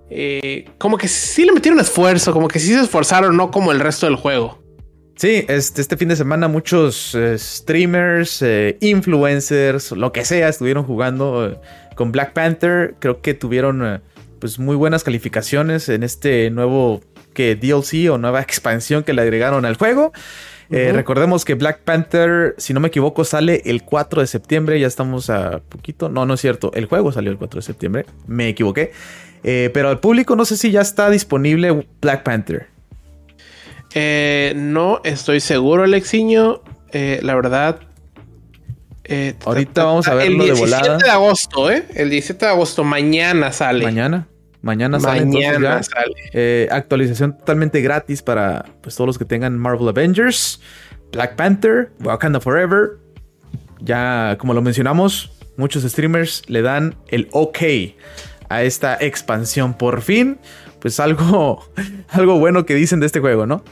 [0.09, 3.79] Eh, como que sí le metieron esfuerzo, como que sí se esforzaron, no como el
[3.79, 4.63] resto del juego.
[5.15, 8.43] Sí, este, este fin de semana muchos eh, streamers,
[8.81, 11.59] influencers, lo que sea, estuvieron jugando
[11.95, 12.95] con Black Panther.
[12.99, 14.01] Creo que tuvieron
[14.39, 17.01] pues muy buenas calificaciones en este nuevo
[17.33, 20.11] que DLC o nueva expansión que le agregaron al juego.
[20.69, 24.79] Eh, recordemos que Black Panther, si no me equivoco, sale el 4 de septiembre.
[24.79, 26.09] Ya estamos a poquito.
[26.09, 26.71] No, no es cierto.
[26.73, 28.05] El juego salió el 4 de septiembre.
[28.25, 28.91] Me equivoqué.
[29.49, 32.67] Eh, pero al público no sé si ya está disponible Black Panther.
[33.93, 36.61] Eh, no estoy seguro, Alexiño.
[36.91, 37.79] la verdad.
[39.45, 40.79] Ahorita vamos a verlo de volada.
[40.79, 41.85] El 17 de agosto, ¿eh?
[41.95, 43.85] El 17 de agosto, mañana sale.
[43.85, 44.27] Mañana.
[44.61, 45.25] Mañana sale.
[45.25, 46.13] Mañana sale.
[46.33, 50.59] Eh, actualización totalmente gratis para pues, todos los que tengan Marvel Avengers,
[51.13, 52.97] Black Panther, Wakanda Forever.
[53.79, 57.59] Ya, como lo mencionamos, muchos streamers le dan el ok
[58.49, 59.73] a esta expansión.
[59.73, 60.39] Por fin,
[60.79, 61.65] pues algo,
[62.09, 63.63] algo bueno que dicen de este juego, ¿no?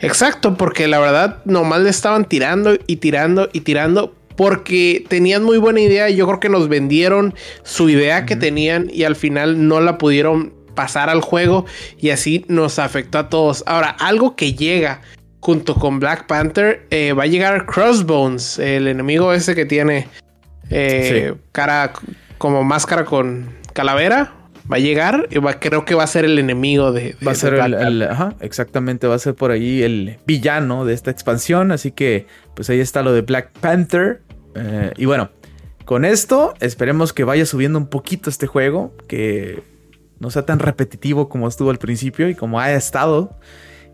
[0.00, 5.58] Exacto, porque la verdad nomás le estaban tirando y tirando y tirando porque tenían muy
[5.58, 9.66] buena idea y yo creo que nos vendieron su idea que tenían y al final
[9.66, 11.64] no la pudieron pasar al juego
[11.98, 13.64] y así nos afectó a todos.
[13.66, 15.00] Ahora, algo que llega
[15.40, 20.06] junto con Black Panther, eh, va a llegar Crossbones, el enemigo ese que tiene
[20.70, 21.92] eh, cara
[22.38, 24.32] como máscara con calavera.
[24.70, 27.14] Va a llegar y va, creo que va a ser el enemigo de.
[27.24, 31.12] va a ser el, ajá, exactamente, va a ser por ahí el villano de esta
[31.12, 31.70] expansión.
[31.70, 34.22] Así que, pues ahí está lo de Black Panther.
[34.56, 35.30] Eh, y bueno,
[35.84, 39.62] con esto esperemos que vaya subiendo un poquito este juego, que
[40.18, 43.38] no sea tan repetitivo como estuvo al principio y como ha estado.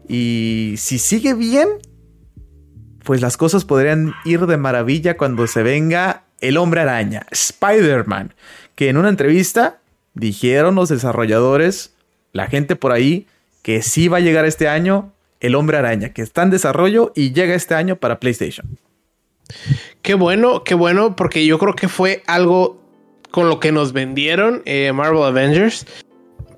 [0.09, 1.69] Y si sigue bien,
[3.05, 8.35] pues las cosas podrían ir de maravilla cuando se venga el hombre araña, Spider-Man,
[8.83, 9.79] que en una entrevista
[10.13, 11.95] dijeron los desarrolladores,
[12.33, 13.29] la gente por ahí,
[13.63, 17.33] que sí va a llegar este año el hombre araña, que está en desarrollo y
[17.33, 18.77] llega este año para PlayStation.
[20.03, 22.83] Qué bueno, qué bueno, porque yo creo que fue algo
[23.31, 25.87] con lo que nos vendieron eh, Marvel Avengers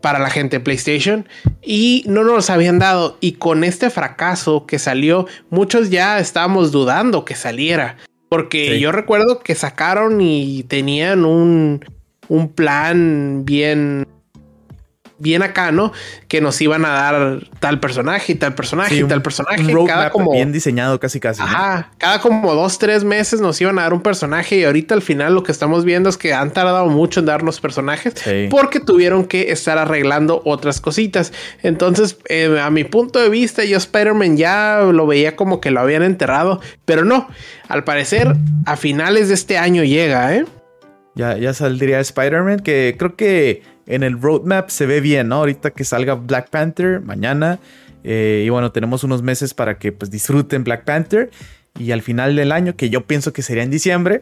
[0.01, 1.29] para la gente de PlayStation
[1.61, 3.19] y no nos habían dado.
[3.21, 7.99] Y con este fracaso que salió, muchos ya estábamos dudando que saliera.
[8.31, 11.85] Porque yo recuerdo que sacaron y tenían un,
[12.29, 14.07] un plan bien
[15.19, 15.93] bien acá, ¿no?
[16.29, 19.65] Que nos iban a dar tal personaje y tal personaje y tal personaje.
[19.87, 21.43] cada como bien diseñado casi casi.
[21.43, 25.03] Ajá, cada como dos, tres meses nos iban a dar un personaje y ahorita al
[25.03, 28.15] final lo que estamos viendo es que han tardado mucho en darnos personajes
[28.51, 31.33] porque tuvieron que estar arreglando otras cositas.
[31.63, 35.81] Entonces, eh, a mi punto de vista, yo Spider-Man ya lo veía como que lo
[35.81, 37.29] habían enterrado, pero no,
[37.69, 38.35] al parecer
[38.67, 40.45] a finales de este año llega, ¿eh?
[41.14, 45.37] Ya, ya saldría Spider-Man, que creo que en el roadmap se ve bien, ¿no?
[45.37, 47.59] Ahorita que salga Black Panther mañana.
[48.03, 51.31] Eh, y bueno, tenemos unos meses para que pues disfruten Black Panther.
[51.79, 54.20] Y al final del año, que yo pienso que sería en diciembre,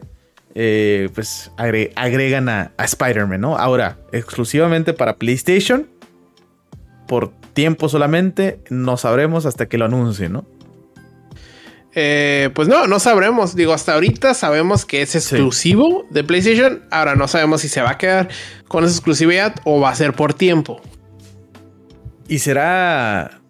[0.55, 3.57] eh, pues agregan a, Spider-Man, ¿no?
[3.57, 5.87] Ahora, exclusivamente para PlayStation,
[7.07, 10.45] por tiempo solamente, no sabremos hasta que lo anuncien, ¿no?
[11.95, 13.55] Eh, pues no, no sabremos.
[13.55, 16.83] Digo, hasta ahorita sabemos que es exclusivo de PlayStation.
[16.89, 18.29] Ahora no sabemos si se va a quedar
[18.67, 20.81] con esa exclusividad o va a ser por tiempo.
[22.27, 23.41] ¿Y será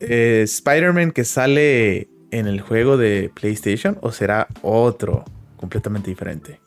[0.00, 5.24] eh, Spider-Man que sale en el juego de PlayStation o será otro
[5.56, 6.60] completamente diferente?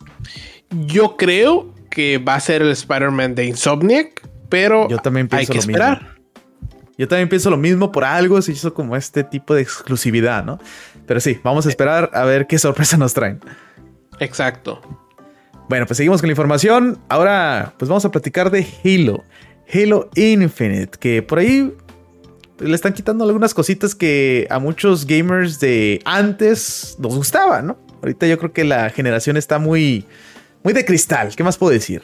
[0.71, 5.57] Yo creo que va a ser el Spider-Man de Insomniac, pero Yo también hay que
[5.57, 6.15] esperar.
[6.97, 10.59] Yo también pienso lo mismo, por algo se hizo como este tipo de exclusividad, ¿no?
[11.05, 13.39] Pero sí, vamos a esperar a ver qué sorpresa nos traen.
[14.19, 14.81] Exacto.
[15.69, 16.99] Bueno, pues seguimos con la información.
[17.09, 19.23] Ahora, pues vamos a platicar de Halo.
[19.73, 21.73] Halo Infinite, que por ahí
[22.59, 27.77] le están quitando algunas cositas que a muchos gamers de antes nos gustaban, ¿no?
[28.01, 30.05] Ahorita yo creo que la generación está muy,
[30.63, 31.33] muy de cristal.
[31.35, 32.03] ¿Qué más puedo decir?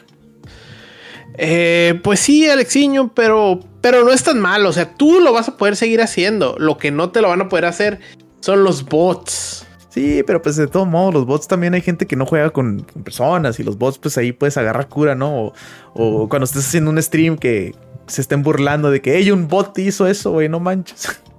[1.38, 4.70] Eh, pues sí, Alexiño, pero, pero no es tan malo.
[4.70, 6.56] O sea, tú lo vas a poder seguir haciendo.
[6.58, 8.00] Lo que no te lo van a poder hacer
[8.48, 9.68] son los bots.
[9.90, 12.88] Sí, pero pues de todo modo, los bots también hay gente que no juega con,
[13.04, 15.52] personas y los bots pues ahí puedes agarrar cura, ¿no?
[15.94, 17.76] O, cuando estés haciendo un stream que
[18.08, 21.20] se estén burlando de que, hey, un bot hizo eso, güey, no manches.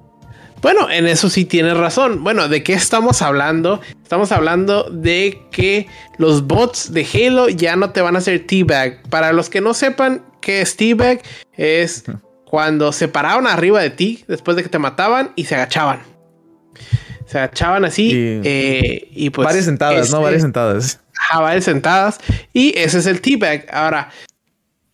[0.60, 2.24] Bueno, en eso sí tienes razón.
[2.24, 3.80] Bueno, ¿de qué estamos hablando?
[4.02, 5.86] Estamos hablando de que
[6.16, 9.08] los bots de Halo ya no te van a hacer teabag.
[9.08, 12.02] Para los que no sepan qué es teabag, es
[12.44, 16.17] cuando se paraban arriba de ti después de que te mataban y se agachaban.
[17.26, 19.44] Se agachaban así eh, y pues...
[19.44, 20.22] Varias sentadas, ¿no?
[20.22, 21.00] Varias sentadas.
[21.18, 22.18] Ajá, varias sentadas.
[22.52, 23.66] Y ese es el teabag.
[23.70, 24.10] Ahora,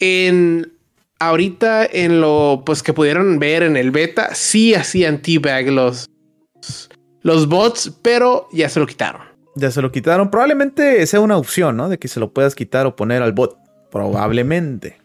[0.01, 0.73] en
[1.21, 6.11] ahorita en lo pues que pudieron ver en el beta, sí hacían teabag los,
[7.23, 9.23] los bots, pero ya se lo quitaron.
[9.55, 10.31] Ya se lo quitaron.
[10.31, 11.89] Probablemente sea una opción, ¿no?
[11.89, 13.57] De que se lo puedas quitar o poner al bot.
[13.91, 15.04] Probablemente.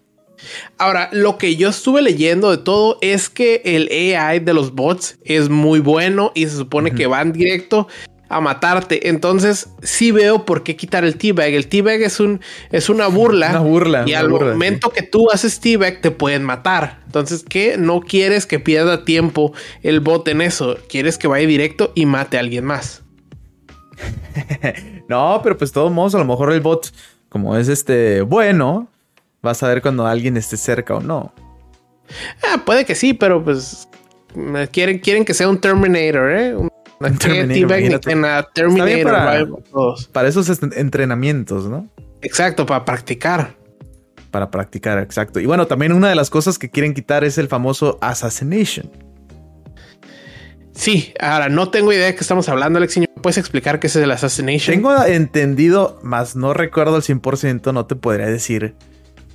[0.77, 5.17] Ahora, lo que yo estuve leyendo de todo es que el AI de los bots
[5.23, 7.87] es muy bueno y se supone que van directo
[8.29, 9.09] a matarte.
[9.09, 11.53] Entonces, sí veo por qué quitar el T-Bag.
[11.53, 12.39] El T-Bag es, un,
[12.71, 13.49] es una burla.
[13.49, 14.03] Una burla.
[14.05, 17.01] Y al momento que tú haces T-Bag, te pueden matar.
[17.05, 17.75] Entonces, ¿qué?
[17.77, 20.77] No quieres que pierda tiempo el bot en eso.
[20.87, 23.01] Quieres que vaya directo y mate a alguien más.
[25.09, 26.93] no, pero pues todos modos, a lo mejor el bot,
[27.27, 28.87] como es este bueno,
[29.41, 31.33] vas a ver cuando alguien esté cerca o no.
[32.43, 33.87] Ah, puede que sí, pero pues
[34.71, 36.55] quieren, quieren que sea un Terminator, ¿eh?
[40.11, 41.87] para, esos entrenamientos, ¿no?
[42.21, 43.55] Exacto, para practicar.
[44.31, 45.39] Para practicar, exacto.
[45.39, 48.91] Y bueno, también una de las cosas que quieren quitar es el famoso assassination.
[50.73, 52.99] Sí, ahora no tengo idea de qué estamos hablando, Alex.
[53.21, 54.75] ¿Puedes explicar qué es el assassination?
[54.75, 58.75] Tengo entendido, más no recuerdo al 100%, no te podría decir.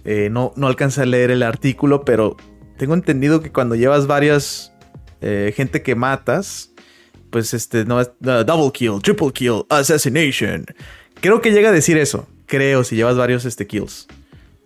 [0.05, 2.37] Eh, no, no alcancé a leer el artículo, pero
[2.77, 4.73] tengo entendido que cuando llevas varias
[5.21, 6.73] eh, gente que matas,
[7.31, 10.67] pues este, no es double kill, triple kill, assassination.
[11.21, 12.29] Creo que llega a decir eso.
[12.47, 14.07] Creo, si llevas varios este, kills.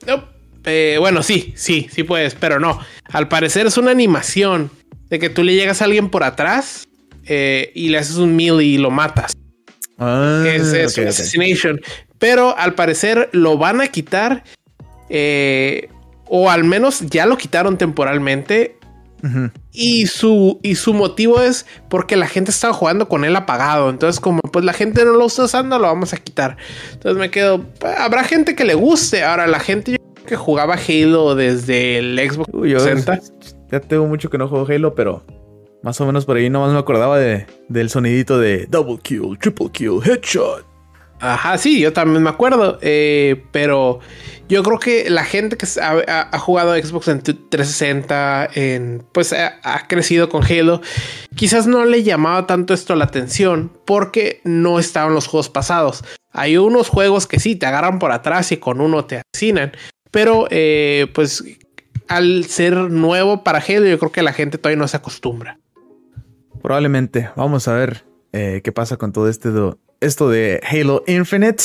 [0.06, 0.24] No,
[0.64, 2.80] eh, bueno, sí, sí, sí puedes, pero no.
[3.04, 4.70] Al parecer es una animación
[5.08, 6.88] de que tú le llegas a alguien por atrás
[7.24, 9.32] eh, y le haces un melee y lo matas.
[9.98, 11.80] Ah, es, es assassination.
[12.18, 14.44] Pero al parecer lo van a quitar.
[15.08, 15.88] Eh,
[16.26, 18.78] o al menos ya lo quitaron temporalmente
[19.72, 23.90] y, su, y su motivo es porque la gente estaba jugando con él apagado.
[23.90, 26.56] Entonces, como pues la gente no lo está usando, lo vamos a quitar.
[26.92, 27.64] Entonces me quedo.
[27.98, 29.24] Habrá gente que le guste.
[29.24, 29.96] Ahora, la gente
[30.26, 32.74] que jugaba Halo desde el Xbox Uy,
[33.70, 35.24] Ya tengo mucho que no juego Halo, pero
[35.82, 39.70] más o menos por ahí nomás me acordaba de, del sonidito de double kill, triple
[39.72, 40.66] kill, headshot.
[41.20, 42.78] Ajá, sí, yo también me acuerdo.
[42.80, 43.98] Eh, pero
[44.48, 50.28] yo creo que la gente que ha, jugado Xbox en 360, en, pues ha, crecido
[50.28, 50.80] con Halo,
[51.34, 56.02] quizás no le llamaba tanto esto la atención porque no estaban los juegos pasados.
[56.32, 59.72] Hay unos juegos que sí te agarran por atrás y con uno te asesinan,
[60.10, 61.44] pero eh, pues
[62.08, 65.58] al ser nuevo para Halo, yo creo que la gente todavía no se acostumbra.
[66.62, 67.30] Probablemente.
[67.36, 69.50] Vamos a ver eh, qué pasa con todo este
[70.00, 71.64] esto de Halo Infinite.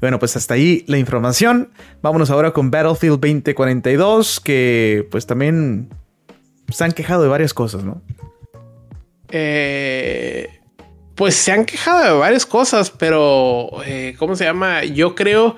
[0.00, 1.70] Bueno, pues hasta ahí la información.
[2.02, 5.90] Vámonos ahora con Battlefield 2042, que pues también
[6.70, 8.02] se han quejado de varias cosas, ¿no?
[9.30, 10.48] Eh,
[11.14, 14.84] pues se han quejado de varias cosas, pero eh, ¿cómo se llama?
[14.84, 15.56] Yo creo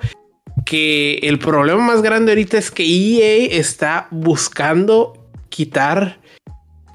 [0.65, 6.19] que el problema más grande ahorita es que EA está buscando quitar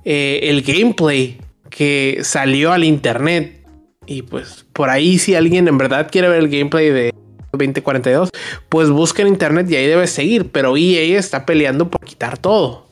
[0.05, 1.41] eh, el gameplay
[1.75, 3.67] que salió al internet
[4.07, 7.13] y pues por ahí si alguien en verdad quiere ver el gameplay de
[7.51, 8.31] 2042,
[8.69, 12.87] pues busca en internet y ahí debe seguir, pero EA está peleando por quitar todo.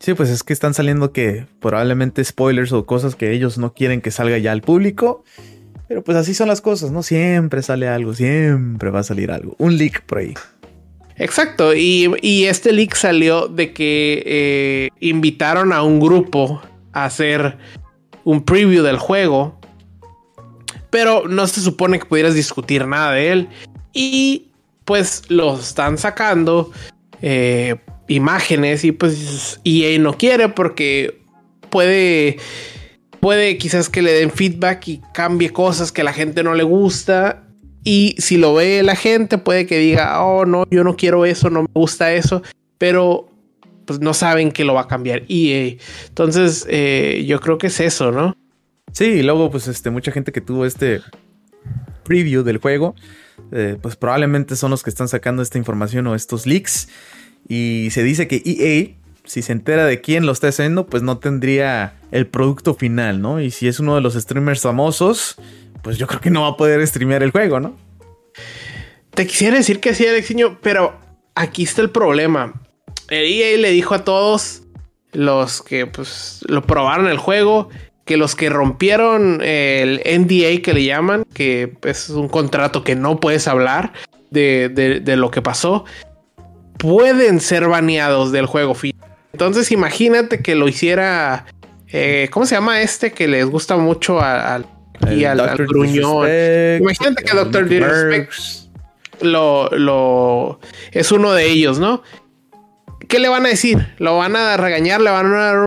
[0.00, 4.00] Sí, pues es que están saliendo que probablemente spoilers o cosas que ellos no quieren
[4.00, 5.22] que salga ya al público.
[5.86, 7.02] Pero pues así son las cosas, ¿no?
[7.02, 9.54] Siempre sale algo, siempre va a salir algo.
[9.58, 10.34] Un leak por ahí.
[11.16, 17.58] Exacto, y, este leak salió de que eh, invitaron a un grupo a hacer
[18.30, 19.60] un preview del juego
[20.90, 23.48] pero no se supone que pudieras discutir nada de él.
[23.92, 24.48] Y
[24.84, 26.70] pues lo están sacando
[27.22, 27.76] eh,
[28.08, 31.20] imágenes y pues EA no quiere porque
[31.70, 32.38] puede,
[33.20, 36.64] puede quizás que le den feedback y cambie cosas que a la gente no le
[36.64, 37.44] gusta.
[37.82, 41.50] Y si lo ve la gente puede que diga, oh no, yo no quiero eso,
[41.50, 42.42] no me gusta eso.
[42.78, 43.29] Pero
[43.90, 45.74] pues no saben que lo va a cambiar EA.
[46.06, 48.36] Entonces eh, yo creo que es eso, ¿no?
[48.92, 51.00] Sí, y luego, pues, este, mucha gente que tuvo este
[52.04, 52.94] preview del juego,
[53.50, 56.88] eh, pues probablemente son los que están sacando esta información o estos leaks.
[57.48, 61.18] Y se dice que EA, si se entera de quién lo está haciendo, pues no
[61.18, 63.40] tendría el producto final, ¿no?
[63.40, 65.34] Y si es uno de los streamers famosos,
[65.82, 67.76] pues yo creo que no va a poder streamear el juego, ¿no?
[69.14, 70.96] Te quisiera decir que sí, Alexiño, pero
[71.34, 72.54] aquí está el problema.
[73.10, 74.62] El EA le dijo a todos
[75.12, 77.68] los que pues lo probaron el juego
[78.04, 83.20] que los que rompieron el NDA que le llaman, que es un contrato que no
[83.20, 83.92] puedes hablar
[84.30, 85.84] de, lo que pasó,
[86.76, 88.76] pueden ser baneados del juego.
[89.32, 91.46] Entonces imagínate que lo hiciera,
[91.88, 94.66] eh, ¿cómo se llama este que les gusta mucho al,
[95.02, 96.28] al, gruñón?
[96.80, 98.32] Imagínate que Doctor Disrespect
[99.20, 100.58] lo, lo
[100.90, 102.02] es uno de ellos, ¿no?
[103.10, 103.88] ¿Qué le van a decir?
[103.98, 105.00] ¿Lo van a regañar?
[105.00, 105.66] ¿Le van a dar,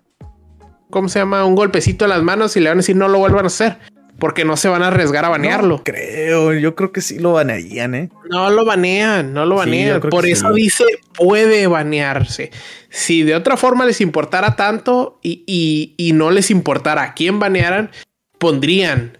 [0.89, 1.43] ¿cómo se llama?
[1.43, 3.79] Un golpecito en las manos y le van a decir no lo vuelvan a hacer?
[4.17, 5.83] Porque no se van a arriesgar a banearlo.
[5.83, 8.09] creo, yo creo que sí lo banearían, ¿eh?
[8.29, 9.99] No lo banean, no lo banean.
[9.99, 10.85] Por eso dice
[11.17, 12.49] puede banearse.
[12.89, 15.43] Si de otra forma les importara tanto y,
[15.97, 17.91] y, no les importara a quién banearan,
[18.37, 19.17] pondrían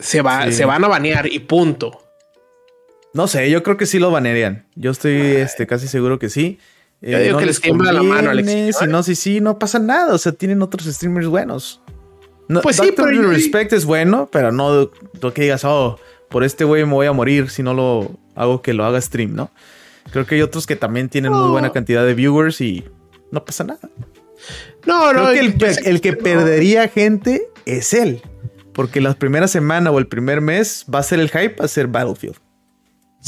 [0.00, 2.02] se, va, se van a banear y punto.
[3.14, 4.66] No sé, yo creo que sí lo banearían.
[4.74, 6.58] Yo estoy este, casi seguro que sí.
[7.00, 8.78] Yo digo eh, que les tiembla la mano, Alex.
[8.78, 10.14] Si no, sí, sí, no pasa nada.
[10.14, 11.80] O sea, tienen otros streamers buenos.
[12.62, 14.90] pues sí, pero Respect es bueno, pero no
[15.20, 18.62] lo que digas, oh, por este güey me voy a morir si no lo hago
[18.62, 19.50] que lo haga stream, ¿no?
[20.10, 22.84] Creo que hay otros que también tienen muy buena cantidad de viewers y
[23.30, 23.90] no pasa nada.
[24.86, 25.30] No, no.
[25.30, 28.22] el, el que perdería gente es él.
[28.72, 31.68] Porque la primera semana o el primer mes va a ser el hype, va a
[31.68, 32.36] ser Battlefield.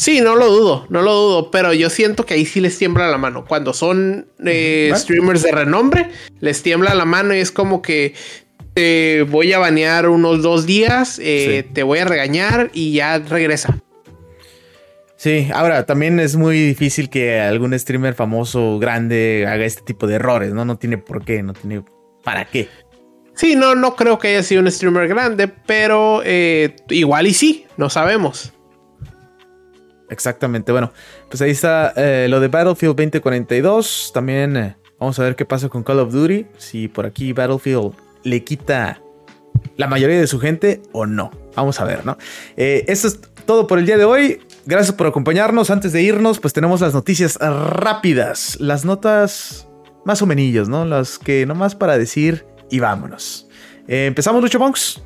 [0.00, 3.10] Sí, no lo dudo, no lo dudo, pero yo siento que ahí sí les tiembla
[3.10, 3.44] la mano.
[3.44, 6.08] Cuando son eh, streamers de renombre,
[6.40, 8.14] les tiembla la mano y es como que
[8.72, 13.78] te voy a banear unos dos días, eh, te voy a regañar y ya regresa.
[15.16, 20.14] Sí, ahora también es muy difícil que algún streamer famoso, grande, haga este tipo de
[20.14, 20.64] errores, ¿no?
[20.64, 21.84] No tiene por qué, no tiene
[22.24, 22.70] para qué.
[23.34, 27.66] Sí, no, no creo que haya sido un streamer grande, pero eh, igual y sí,
[27.76, 28.54] no sabemos.
[30.10, 30.92] Exactamente, bueno,
[31.28, 34.10] pues ahí está eh, lo de Battlefield 2042.
[34.12, 36.46] También eh, vamos a ver qué pasa con Call of Duty.
[36.58, 37.92] Si por aquí Battlefield
[38.24, 39.00] le quita
[39.76, 41.30] la mayoría de su gente o no.
[41.54, 42.18] Vamos a ver, ¿no?
[42.56, 44.40] Eh, esto es todo por el día de hoy.
[44.66, 45.70] Gracias por acompañarnos.
[45.70, 48.56] Antes de irnos, pues tenemos las noticias rápidas.
[48.58, 49.68] Las notas
[50.04, 50.84] más o menos, ¿no?
[50.84, 53.48] Las que nomás para decir y vámonos.
[53.86, 55.02] Empezamos, Lucho Monks.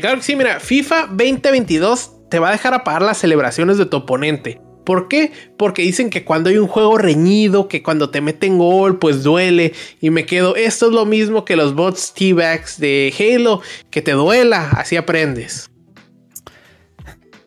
[0.00, 3.98] claro que sí, mira, FIFA 2022 te va a dejar apagar las celebraciones de tu
[3.98, 4.60] oponente.
[4.84, 5.32] ¿Por qué?
[5.58, 9.72] Porque dicen que cuando hay un juego reñido, que cuando te meten gol, pues duele.
[10.00, 13.60] Y me quedo, esto es lo mismo que los bots T-Backs de Halo,
[13.90, 15.68] que te duela, así aprendes.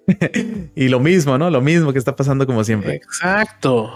[0.76, 1.50] y lo mismo, ¿no?
[1.50, 2.96] Lo mismo que está pasando como siempre.
[2.96, 3.94] Exacto.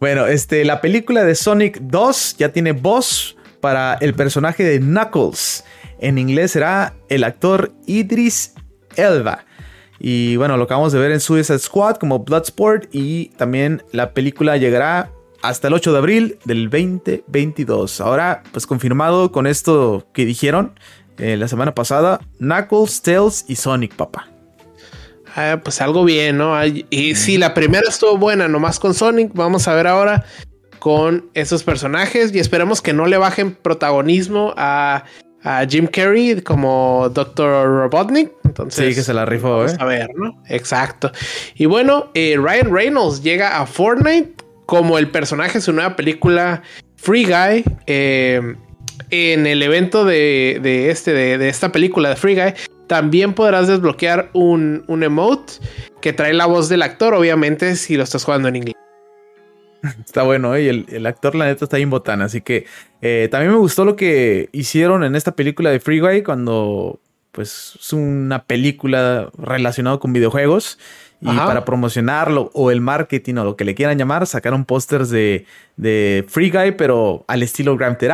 [0.00, 5.64] Bueno, este, la película de Sonic 2 ya tiene voz para el personaje de Knuckles.
[5.98, 8.54] En inglés será el actor Idris
[8.96, 9.44] Elba.
[10.02, 14.56] Y bueno, lo acabamos de ver en Suicide Squad como Bloodsport y también la película
[14.56, 18.00] llegará hasta el 8 de abril del 2022.
[18.00, 20.72] Ahora, pues confirmado con esto que dijeron
[21.18, 24.26] eh, la semana pasada, Knuckles, Tails y Sonic, papá.
[25.36, 26.54] Ah, pues algo bien, ¿no?
[26.64, 30.24] Y si la primera estuvo buena nomás con Sonic, vamos a ver ahora
[30.78, 35.04] con esos personajes y esperemos que no le bajen protagonismo a
[35.42, 37.66] a Jim Carrey como Dr.
[37.66, 38.32] Robotnik.
[38.44, 39.76] Entonces, sí, que se la rifó, ¿eh?
[39.78, 40.42] A ver, ¿no?
[40.48, 41.12] Exacto.
[41.54, 44.34] Y bueno, eh, Ryan Reynolds llega a Fortnite
[44.66, 46.62] como el personaje de su nueva película
[46.96, 47.64] Free Guy.
[47.86, 48.54] Eh,
[49.10, 52.54] en el evento de, este, de, esta película de Free Guy,
[52.86, 55.54] también podrás desbloquear un, un emote
[56.00, 58.79] que trae la voz del actor, obviamente, si lo estás jugando en inglés.
[60.04, 60.62] Está bueno, ¿eh?
[60.62, 62.22] y el, actor, la neta, está bien botán.
[62.22, 62.66] Así que
[63.00, 67.00] eh, también me gustó lo que hicieron en esta película de Freeway cuando,
[67.32, 70.78] pues, es una película relacionada con videojuegos.
[71.22, 75.44] Y para promocionarlo o el marketing o lo que le quieran llamar, sacaron pósters de,
[75.76, 78.10] de Free Guy, pero al estilo Grand Theft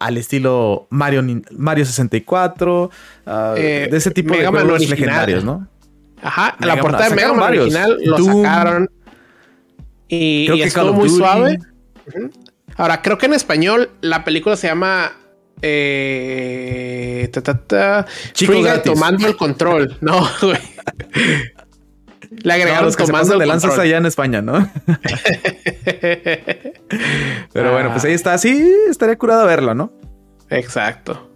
[0.00, 1.22] al estilo Mario,
[1.56, 2.90] Mario 64,
[3.26, 5.68] ah, eh, de ese tipo de juegos legendarios, ¿no?
[6.22, 8.90] Ajá, la portada de Mega Man original lo sacaron
[10.10, 11.58] y, creo que estuvo muy suave.
[12.76, 15.12] Ahora, creo que en español la película se llama
[15.62, 17.30] eh,
[18.84, 19.96] tomando el control.
[20.02, 20.58] No, güey.
[22.42, 24.52] Le agregaron tomando el lanzas allá en España, ¿no?
[27.52, 28.38] Pero bueno, pues ahí está.
[28.38, 29.92] Sí, estaría curado verlo, ¿no?
[30.48, 31.28] Exacto.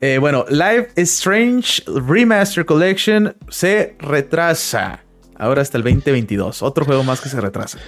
[0.00, 5.04] Eh, bueno, Live Strange Remaster Collection se retrasa.
[5.40, 6.62] Ahora hasta el 2022.
[6.62, 7.78] Otro juego más que se retrasa.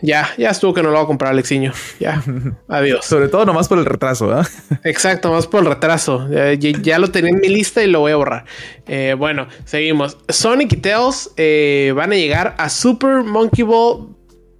[0.00, 1.72] ya, ya estuvo que no lo voy a comprar, Alexiño.
[2.00, 2.22] Ya,
[2.68, 3.04] adiós.
[3.04, 4.44] Sobre todo nomás por el retraso, ¿eh?
[4.84, 6.26] Exacto, más por el retraso.
[6.58, 8.44] Ya, lo tenía en mi lista y lo voy a borrar.
[8.86, 10.16] Eh, bueno, seguimos.
[10.30, 14.08] Sonic y Tails eh, van a llegar a Super Monkey Ball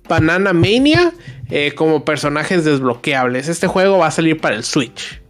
[0.06, 1.14] Banana Mania
[1.48, 3.48] eh, como personajes desbloqueables.
[3.48, 5.22] Este juego va a salir para el Switch.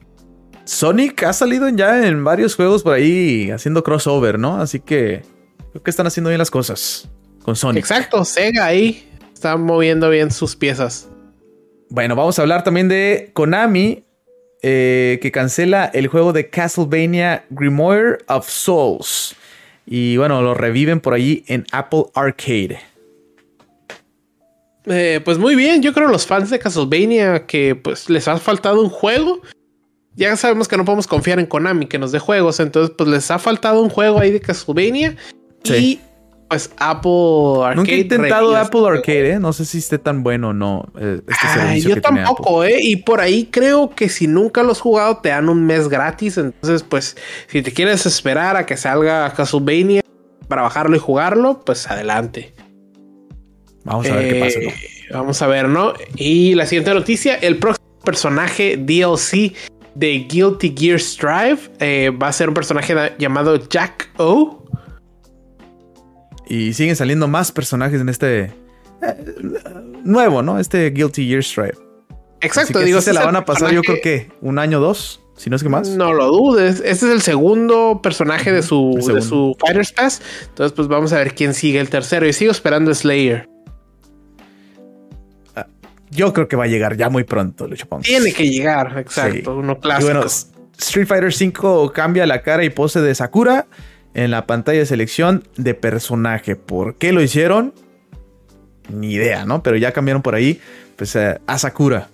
[0.65, 4.61] Sonic ha salido ya en varios juegos por ahí haciendo crossover, ¿no?
[4.61, 5.23] Así que
[5.73, 7.09] creo que están haciendo bien las cosas
[7.43, 7.81] con Sonic.
[7.81, 11.09] Exacto, Sega ahí está moviendo bien sus piezas.
[11.89, 14.05] Bueno, vamos a hablar también de Konami,
[14.63, 19.35] eh, que cancela el juego de Castlevania Grimoire of Souls.
[19.85, 22.79] Y bueno, lo reviven por allí en Apple Arcade.
[24.87, 28.81] Eh, pues muy bien, yo creo los fans de Castlevania que pues les ha faltado
[28.81, 29.41] un juego.
[30.15, 33.31] Ya sabemos que no podemos confiar en Konami que nos dé juegos, entonces pues les
[33.31, 35.17] ha faltado un juego ahí de Castlevania.
[35.65, 36.01] Y
[36.53, 37.77] pues Apple Arcade.
[37.77, 39.39] Nunca he intentado Apple Arcade, ¿eh?
[39.39, 40.85] No sé si esté tan bueno o no.
[41.01, 42.77] Eh, este yo tampoco, ¿eh?
[42.79, 46.37] Y por ahí creo que si nunca lo has jugado, te dan un mes gratis.
[46.37, 50.03] Entonces, pues, si te quieres esperar a que salga Castlevania
[50.47, 52.53] para bajarlo y jugarlo, pues adelante.
[53.85, 54.59] Vamos a ver qué pasa.
[54.59, 54.75] Eh,
[55.11, 55.95] vamos a ver, ¿no?
[56.17, 59.55] Y la siguiente noticia: el próximo personaje DLC
[59.95, 64.62] de Guilty Gear Strive eh, va a ser un personaje llamado Jack O.
[66.53, 68.53] Y siguen saliendo más personajes en este eh,
[70.05, 70.59] nuevo, ¿no?
[70.59, 71.79] Este Guilty Gear Strive.
[72.43, 75.49] Exacto, digo, se la van a pasar yo creo que un año o dos, si
[75.49, 75.89] no es que más.
[75.89, 80.21] No lo dudes, este es el segundo personaje de su, de su Fighters Pass.
[80.49, 82.29] Entonces, pues vamos a ver quién sigue el tercero.
[82.29, 83.49] Y sigo esperando Slayer.
[85.57, 85.67] Ah,
[86.11, 89.81] yo creo que va a llegar ya muy pronto, Lucho Tiene que llegar, exacto, uno
[89.81, 90.11] clásico.
[90.11, 90.27] Y bueno,
[90.77, 93.69] Street Fighter V cambia la cara y pose de Sakura
[94.15, 96.57] en la pantalla de selección de personaje.
[96.57, 97.75] ¿Por qué lo hicieron?
[98.91, 99.63] Ni idea, ¿no?
[99.63, 100.61] Pero ya cambiaron por ahí
[100.97, 102.09] pues, eh, a Sakura.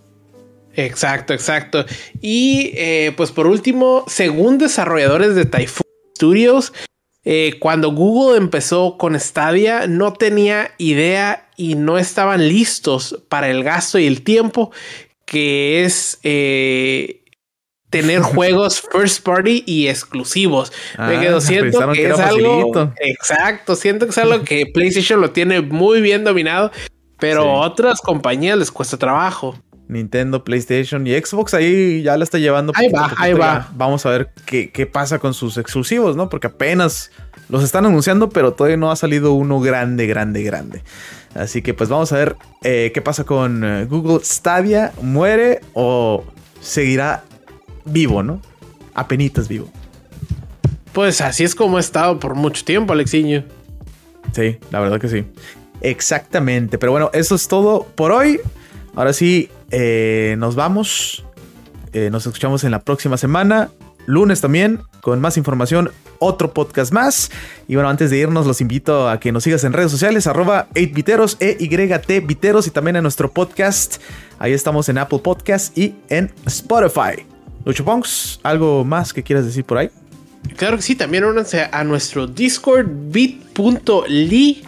[0.74, 1.84] Exacto, exacto.
[2.20, 6.72] Y eh, pues por último, según desarrolladores de Typhoon Studios,
[7.24, 13.64] eh, cuando Google empezó con Stadia, no tenía idea y no estaban listos para el
[13.64, 14.70] gasto y el tiempo
[15.24, 16.20] que es
[17.90, 20.72] tener juegos first party y exclusivos.
[20.98, 22.92] Me ah, quedo, siento que, es algo.
[23.00, 26.70] Exacto, siento que es algo que PlayStation lo tiene muy bien dominado,
[27.18, 29.58] pero otras compañías les cuesta trabajo.
[29.88, 32.74] Nintendo, PlayStation y Xbox ahí ya la está llevando.
[32.76, 33.70] Ahí va, ahí va.
[33.74, 36.28] Vamos a ver qué, qué, pasa con sus exclusivos, ¿no?
[36.28, 37.10] Porque apenas
[37.48, 40.82] los están anunciando, pero todavía no ha salido uno grande, grande, grande.
[41.34, 44.92] Así que pues vamos a ver eh, qué pasa con eh, Google Stadia.
[45.00, 46.24] ¿Muere o
[46.60, 47.24] seguirá
[47.84, 48.40] vivo, ¿no?
[48.94, 49.68] Apenitas vivo.
[50.92, 53.44] Pues así es como ha estado por mucho tiempo, Alexiño.
[54.32, 55.24] Sí, la verdad que sí.
[55.80, 56.78] Exactamente.
[56.78, 58.40] Pero bueno, eso es todo por hoy.
[58.94, 61.24] Ahora sí, eh, nos vamos.
[61.92, 63.70] Eh, nos escuchamos en la próxima semana.
[64.06, 67.30] Lunes también, con más información, otro podcast más.
[67.68, 70.68] Y bueno, antes de irnos, los invito a que nos sigas en redes sociales, arroba
[70.74, 74.00] 8viteros, E-Y-T Viteros, y también en nuestro podcast.
[74.38, 77.37] Ahí estamos en Apple Podcast y en Spotify.
[77.64, 77.84] Lucho
[78.42, 79.90] ¿algo más que quieras decir por ahí?
[80.56, 84.62] Claro que sí, también únanse a nuestro Discord bit.ly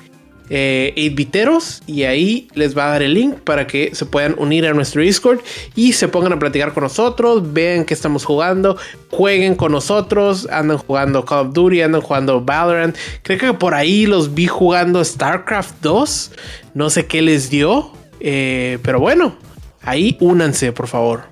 [0.53, 4.66] eh, biteros y ahí les va a dar el link para que se puedan unir
[4.66, 5.38] a nuestro Discord
[5.76, 8.76] y se pongan a platicar con nosotros, vean que estamos jugando,
[9.11, 14.07] jueguen con nosotros, andan jugando Call of Duty, andan jugando Valorant, creo que por ahí
[14.07, 16.32] los vi jugando StarCraft 2,
[16.74, 19.36] no sé qué les dio, eh, pero bueno,
[19.82, 21.22] ahí únanse por favor.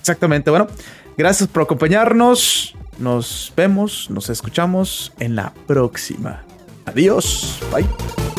[0.00, 0.66] Exactamente, bueno,
[1.16, 2.74] Gracias por acompañarnos.
[2.98, 6.44] Nos vemos, nos escuchamos en la próxima.
[6.86, 7.58] Adiós.
[7.72, 8.33] Bye.